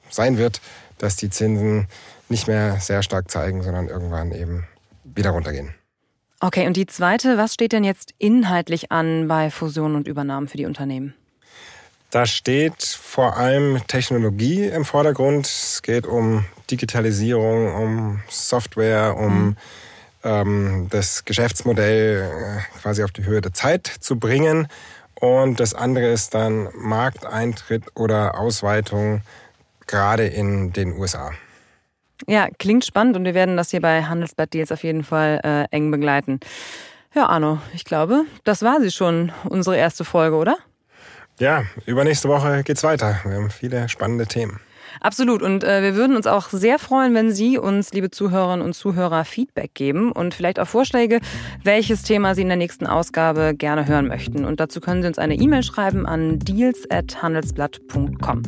sein 0.09 0.37
wird, 0.37 0.61
dass 0.97 1.15
die 1.15 1.29
Zinsen 1.29 1.87
nicht 2.29 2.47
mehr 2.47 2.79
sehr 2.79 3.03
stark 3.03 3.29
zeigen, 3.29 3.61
sondern 3.61 3.89
irgendwann 3.89 4.31
eben 4.31 4.65
wieder 5.03 5.31
runtergehen. 5.31 5.73
Okay, 6.43 6.67
und 6.67 6.75
die 6.75 6.87
zweite, 6.87 7.37
was 7.37 7.53
steht 7.53 7.71
denn 7.71 7.85
jetzt 7.85 8.13
inhaltlich 8.17 8.91
an 8.91 9.29
bei 9.29 9.49
Fusionen 9.49 9.95
und 9.95 10.09
Übernahmen 10.09 10.49
für 10.49 10.57
die 10.57 10.65
Unternehmen? 10.65 11.13
Da 12.09 12.25
steht 12.25 12.83
vor 12.83 13.37
allem 13.37 13.79
Technologie 13.87 14.65
im 14.65 14.83
Vordergrund. 14.83 15.45
Es 15.45 15.81
geht 15.81 16.05
um 16.05 16.43
Digitalisierung, 16.69 17.73
um 17.73 18.23
Software, 18.27 19.15
um 19.15 19.45
mhm. 19.45 19.57
ähm, 20.25 20.87
das 20.89 21.23
Geschäftsmodell 21.23 22.29
äh, 22.29 22.79
quasi 22.81 23.05
auf 23.05 23.11
die 23.11 23.23
Höhe 23.23 23.39
der 23.39 23.53
Zeit 23.53 23.87
zu 23.87 24.19
bringen. 24.19 24.67
Und 25.15 25.61
das 25.61 25.73
andere 25.73 26.07
ist 26.07 26.33
dann 26.33 26.67
Markteintritt 26.75 27.83
oder 27.95 28.37
Ausweitung, 28.37 29.21
gerade 29.87 30.27
in 30.27 30.73
den 30.73 30.91
USA. 30.97 31.31
Ja, 32.27 32.47
klingt 32.57 32.85
spannend 32.85 33.15
und 33.15 33.25
wir 33.25 33.33
werden 33.33 33.57
das 33.57 33.71
hier 33.71 33.81
bei 33.81 34.03
Handelsblatt 34.03 34.53
Deals 34.53 34.71
auf 34.71 34.83
jeden 34.83 35.03
Fall 35.03 35.39
äh, 35.43 35.75
eng 35.75 35.91
begleiten. 35.91 36.39
Ja, 37.15 37.27
Arno, 37.27 37.59
ich 37.73 37.85
glaube, 37.85 38.25
das 38.43 38.63
war 38.63 38.81
sie 38.81 38.91
schon, 38.91 39.31
unsere 39.43 39.77
erste 39.77 40.03
Folge, 40.03 40.35
oder? 40.35 40.57
Ja, 41.39 41.63
übernächste 41.85 42.29
Woche 42.29 42.63
geht's 42.63 42.83
weiter. 42.83 43.19
Wir 43.23 43.35
haben 43.35 43.49
viele 43.49 43.89
spannende 43.89 44.27
Themen. 44.27 44.59
Absolut. 44.99 45.41
Und 45.41 45.63
äh, 45.63 45.81
wir 45.81 45.95
würden 45.95 46.15
uns 46.15 46.27
auch 46.27 46.49
sehr 46.49 46.77
freuen, 46.79 47.13
wenn 47.13 47.31
Sie 47.31 47.57
uns, 47.57 47.93
liebe 47.93 48.11
Zuhörerinnen 48.11 48.65
und 48.65 48.73
Zuhörer, 48.73 49.23
Feedback 49.25 49.73
geben 49.73 50.11
und 50.11 50.33
vielleicht 50.33 50.59
auch 50.59 50.67
Vorschläge, 50.67 51.19
welches 51.63 52.03
Thema 52.03 52.35
Sie 52.35 52.41
in 52.41 52.49
der 52.49 52.57
nächsten 52.57 52.87
Ausgabe 52.87 53.53
gerne 53.55 53.87
hören 53.87 54.07
möchten. 54.07 54.45
Und 54.45 54.59
dazu 54.59 54.81
können 54.81 55.01
Sie 55.01 55.07
uns 55.07 55.17
eine 55.17 55.35
E-Mail 55.35 55.63
schreiben 55.63 56.05
an 56.05 56.39
deals.handelsblatt.com. 56.39 58.43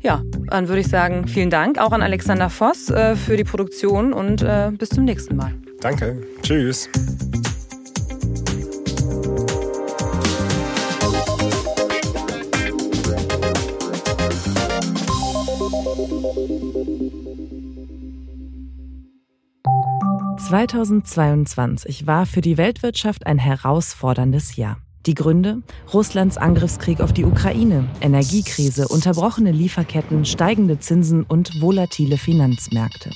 Ja, 0.00 0.22
dann 0.48 0.68
würde 0.68 0.80
ich 0.80 0.88
sagen, 0.88 1.28
vielen 1.28 1.50
Dank 1.50 1.78
auch 1.78 1.92
an 1.92 2.02
Alexander 2.02 2.50
Voss 2.50 2.90
äh, 2.90 3.14
für 3.16 3.36
die 3.36 3.44
Produktion 3.44 4.12
und 4.12 4.42
äh, 4.42 4.70
bis 4.72 4.90
zum 4.90 5.04
nächsten 5.04 5.36
Mal. 5.36 5.54
Danke. 5.80 6.20
Tschüss. 6.42 6.88
»2022 20.50 22.08
war 22.08 22.26
für 22.26 22.40
die 22.40 22.58
Weltwirtschaft 22.58 23.24
ein 23.24 23.38
herausforderndes 23.38 24.56
Jahr. 24.56 24.78
Die 25.06 25.14
Gründe? 25.14 25.62
Russlands 25.94 26.36
Angriffskrieg 26.36 27.00
auf 27.00 27.12
die 27.12 27.24
Ukraine, 27.24 27.88
Energiekrise, 28.00 28.88
unterbrochene 28.88 29.52
Lieferketten, 29.52 30.24
steigende 30.24 30.80
Zinsen 30.80 31.22
und 31.22 31.62
volatile 31.62 32.18
Finanzmärkte. 32.18 33.10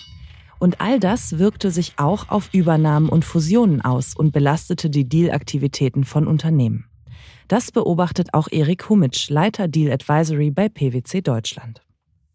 Und 0.61 0.81
all 0.81 1.01
das 1.01 1.38
wirkte 1.40 1.73
sich 1.73 1.94
auch 1.97 2.29
auf 2.29 2.51
Übernahmen 2.55 3.09
und 3.09 3.25
Fusionen 3.25 3.81
aus 3.81 4.14
und 4.14 4.33
belastete 4.33 4.88
die 4.88 5.09
Dealaktivitäten 5.09 6.05
von 6.05 6.29
Unternehmen. 6.29 6.87
Das 7.49 7.73
beobachtet 7.73 8.29
auch 8.33 8.47
Erik 8.53 8.88
Humitsch, 8.88 9.29
Leiter 9.29 9.66
Deal 9.66 9.92
Advisory 9.92 10.53
bei 10.53 10.68
PwC 10.68 11.20
Deutschland. 11.20 11.83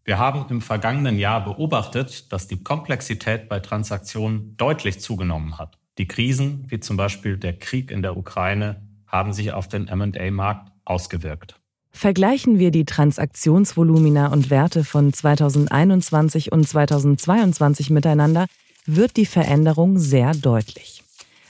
Wir 0.04 0.18
haben 0.18 0.46
im 0.48 0.60
vergangenen 0.60 1.18
Jahr 1.18 1.44
beobachtet, 1.44 2.32
dass 2.32 2.48
die 2.48 2.62
Komplexität 2.62 3.48
bei 3.48 3.60
Transaktionen 3.60 4.56
deutlich 4.56 5.00
zugenommen 5.00 5.58
hat. 5.58 5.78
Die 5.98 6.08
Krisen, 6.08 6.64
wie 6.68 6.80
zum 6.80 6.96
Beispiel 6.96 7.36
der 7.36 7.58
Krieg 7.58 7.90
in 7.90 8.02
der 8.02 8.16
Ukraine, 8.16 8.82
haben 9.06 9.32
sich 9.32 9.52
auf 9.52 9.68
den 9.68 9.84
MA-Markt 9.84 10.72
ausgewirkt. 10.84 11.60
Vergleichen 11.92 12.58
wir 12.58 12.70
die 12.70 12.84
Transaktionsvolumina 12.84 14.28
und 14.28 14.48
Werte 14.48 14.84
von 14.84 15.12
2021 15.12 16.52
und 16.52 16.66
2022 16.66 17.90
miteinander, 17.90 18.46
wird 18.86 19.16
die 19.16 19.26
Veränderung 19.26 19.98
sehr 19.98 20.32
deutlich. 20.32 21.02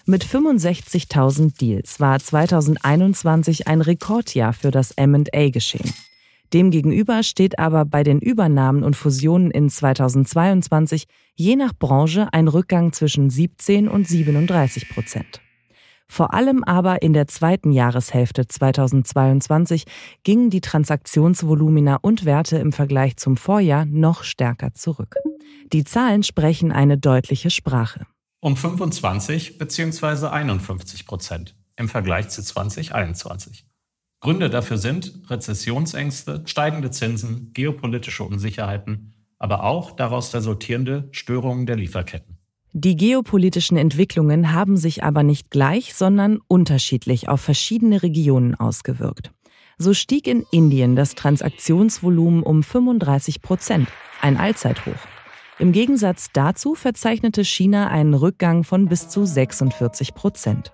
Mit 0.06 0.24
65.000 0.24 1.58
Deals 1.60 2.00
war 2.00 2.18
2021 2.18 3.68
ein 3.68 3.80
Rekordjahr 3.80 4.52
für 4.52 4.70
das 4.70 4.94
MA-Geschehen. 4.96 5.92
Demgegenüber 6.52 7.22
steht 7.22 7.58
aber 7.58 7.84
bei 7.84 8.02
den 8.02 8.18
Übernahmen 8.18 8.82
und 8.82 8.96
Fusionen 8.96 9.50
in 9.50 9.70
2022 9.70 11.06
je 11.34 11.56
nach 11.56 11.72
Branche 11.78 12.28
ein 12.32 12.48
Rückgang 12.48 12.92
zwischen 12.92 13.30
17 13.30 13.88
und 13.88 14.08
37 14.08 14.88
Prozent. 14.88 15.40
Vor 16.08 16.34
allem 16.34 16.64
aber 16.64 17.02
in 17.02 17.12
der 17.12 17.28
zweiten 17.28 17.70
Jahreshälfte 17.70 18.48
2022 18.48 19.84
gingen 20.24 20.50
die 20.50 20.60
Transaktionsvolumina 20.60 21.98
und 22.02 22.24
Werte 22.24 22.58
im 22.58 22.72
Vergleich 22.72 23.16
zum 23.16 23.36
Vorjahr 23.36 23.84
noch 23.84 24.24
stärker 24.24 24.74
zurück. 24.74 25.14
Die 25.72 25.84
Zahlen 25.84 26.24
sprechen 26.24 26.72
eine 26.72 26.98
deutliche 26.98 27.50
Sprache. 27.50 28.06
Um 28.40 28.56
25 28.56 29.58
bzw. 29.58 30.26
51 30.26 31.06
Prozent 31.06 31.54
im 31.76 31.88
Vergleich 31.88 32.28
zu 32.28 32.42
2021. 32.42 33.69
Gründe 34.20 34.50
dafür 34.50 34.76
sind 34.76 35.14
Rezessionsängste, 35.28 36.42
steigende 36.44 36.90
Zinsen, 36.90 37.52
geopolitische 37.54 38.22
Unsicherheiten, 38.22 39.14
aber 39.38 39.64
auch 39.64 39.92
daraus 39.92 40.34
resultierende 40.34 41.08
Störungen 41.10 41.64
der 41.64 41.76
Lieferketten. 41.76 42.36
Die 42.72 42.96
geopolitischen 42.96 43.78
Entwicklungen 43.78 44.52
haben 44.52 44.76
sich 44.76 45.02
aber 45.02 45.22
nicht 45.22 45.50
gleich, 45.50 45.94
sondern 45.94 46.38
unterschiedlich 46.46 47.28
auf 47.28 47.40
verschiedene 47.40 48.02
Regionen 48.02 48.54
ausgewirkt. 48.54 49.32
So 49.78 49.94
stieg 49.94 50.26
in 50.26 50.44
Indien 50.52 50.94
das 50.94 51.14
Transaktionsvolumen 51.14 52.42
um 52.42 52.62
35 52.62 53.40
Prozent, 53.40 53.88
ein 54.20 54.36
Allzeithoch. 54.36 54.92
Im 55.58 55.72
Gegensatz 55.72 56.28
dazu 56.32 56.74
verzeichnete 56.74 57.42
China 57.42 57.88
einen 57.88 58.12
Rückgang 58.12 58.64
von 58.64 58.86
bis 58.86 59.08
zu 59.08 59.24
46 59.24 60.14
Prozent. 60.14 60.72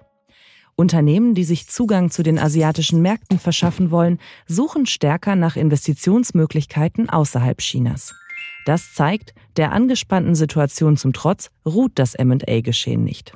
Unternehmen, 0.77 1.35
die 1.35 1.45
sich 1.45 1.69
Zugang 1.69 2.11
zu 2.11 2.23
den 2.23 2.39
asiatischen 2.39 3.01
Märkten 3.01 3.39
verschaffen 3.39 3.91
wollen, 3.91 4.19
suchen 4.47 4.85
stärker 4.85 5.35
nach 5.35 5.57
Investitionsmöglichkeiten 5.57 7.09
außerhalb 7.09 7.59
Chinas. 7.59 8.15
Das 8.67 8.93
zeigt, 8.93 9.35
der 9.57 9.73
angespannten 9.73 10.35
Situation 10.35 10.99
zum 10.99 11.15
Trotz 11.15 11.51
ruht 11.65 11.93
das 11.95 12.15
MA-Geschehen 12.19 13.05
nicht. 13.05 13.33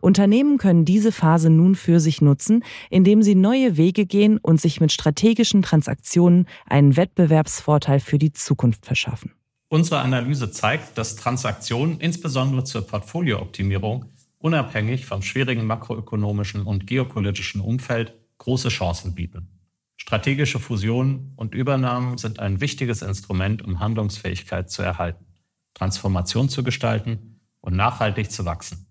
Unternehmen 0.00 0.58
können 0.58 0.84
diese 0.84 1.10
Phase 1.10 1.48
nun 1.48 1.74
für 1.74 2.00
sich 2.00 2.20
nutzen, 2.20 2.62
indem 2.90 3.22
sie 3.22 3.34
neue 3.34 3.76
Wege 3.76 4.04
gehen 4.04 4.38
und 4.38 4.60
sich 4.60 4.80
mit 4.80 4.92
strategischen 4.92 5.62
Transaktionen 5.62 6.46
einen 6.66 6.96
Wettbewerbsvorteil 6.96 7.98
für 7.98 8.18
die 8.18 8.32
Zukunft 8.32 8.84
verschaffen. 8.84 9.32
Unsere 9.70 10.00
Analyse 10.00 10.50
zeigt, 10.50 10.96
dass 10.98 11.16
Transaktionen 11.16 11.98
insbesondere 11.98 12.64
zur 12.64 12.86
Portfoliooptimierung 12.86 14.06
unabhängig 14.38 15.06
vom 15.06 15.22
schwierigen 15.22 15.66
makroökonomischen 15.66 16.62
und 16.62 16.86
geopolitischen 16.86 17.60
Umfeld 17.60 18.14
große 18.38 18.68
Chancen 18.68 19.14
bieten. 19.14 19.48
Strategische 19.96 20.60
Fusionen 20.60 21.32
und 21.36 21.54
Übernahmen 21.54 22.18
sind 22.18 22.38
ein 22.38 22.60
wichtiges 22.60 23.02
Instrument, 23.02 23.64
um 23.64 23.80
Handlungsfähigkeit 23.80 24.70
zu 24.70 24.82
erhalten, 24.82 25.26
Transformation 25.74 26.48
zu 26.48 26.62
gestalten 26.62 27.40
und 27.60 27.74
nachhaltig 27.76 28.30
zu 28.30 28.44
wachsen. 28.44 28.86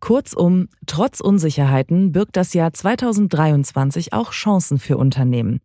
Kurzum, 0.00 0.68
trotz 0.86 1.20
Unsicherheiten 1.20 2.12
birgt 2.12 2.36
das 2.36 2.54
Jahr 2.54 2.72
2023 2.72 4.12
auch 4.12 4.32
Chancen 4.32 4.78
für 4.78 4.96
Unternehmen. 4.96 5.60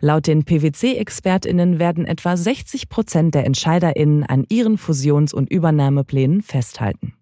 Laut 0.00 0.26
den 0.26 0.44
PwC-Expertinnen 0.44 1.78
werden 1.78 2.04
etwa 2.04 2.36
60 2.36 2.88
Prozent 2.88 3.34
der 3.34 3.46
Entscheiderinnen 3.46 4.24
an 4.24 4.44
ihren 4.48 4.78
Fusions- 4.78 5.32
und 5.32 5.50
Übernahmeplänen 5.50 6.42
festhalten. 6.42 7.14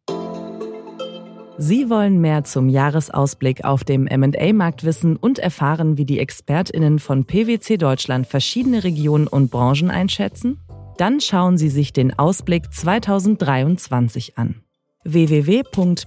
Sie 1.60 1.90
wollen 1.90 2.20
mehr 2.20 2.44
zum 2.44 2.68
Jahresausblick 2.68 3.64
auf 3.64 3.82
dem 3.82 4.04
MA-Markt 4.04 4.84
wissen 4.84 5.16
und 5.16 5.40
erfahren, 5.40 5.98
wie 5.98 6.04
die 6.04 6.20
ExpertInnen 6.20 7.00
von 7.00 7.24
PwC 7.24 7.76
Deutschland 7.78 8.28
verschiedene 8.28 8.84
Regionen 8.84 9.26
und 9.26 9.50
Branchen 9.50 9.90
einschätzen? 9.90 10.60
Dann 10.98 11.20
schauen 11.20 11.58
Sie 11.58 11.68
sich 11.68 11.92
den 11.92 12.16
Ausblick 12.16 12.72
2023 12.72 14.38
an. 14.38 14.62
www.pwc.to 15.02 16.04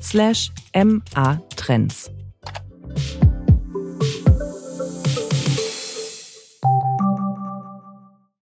slash 0.00 0.52
MA-Trends 0.72 2.12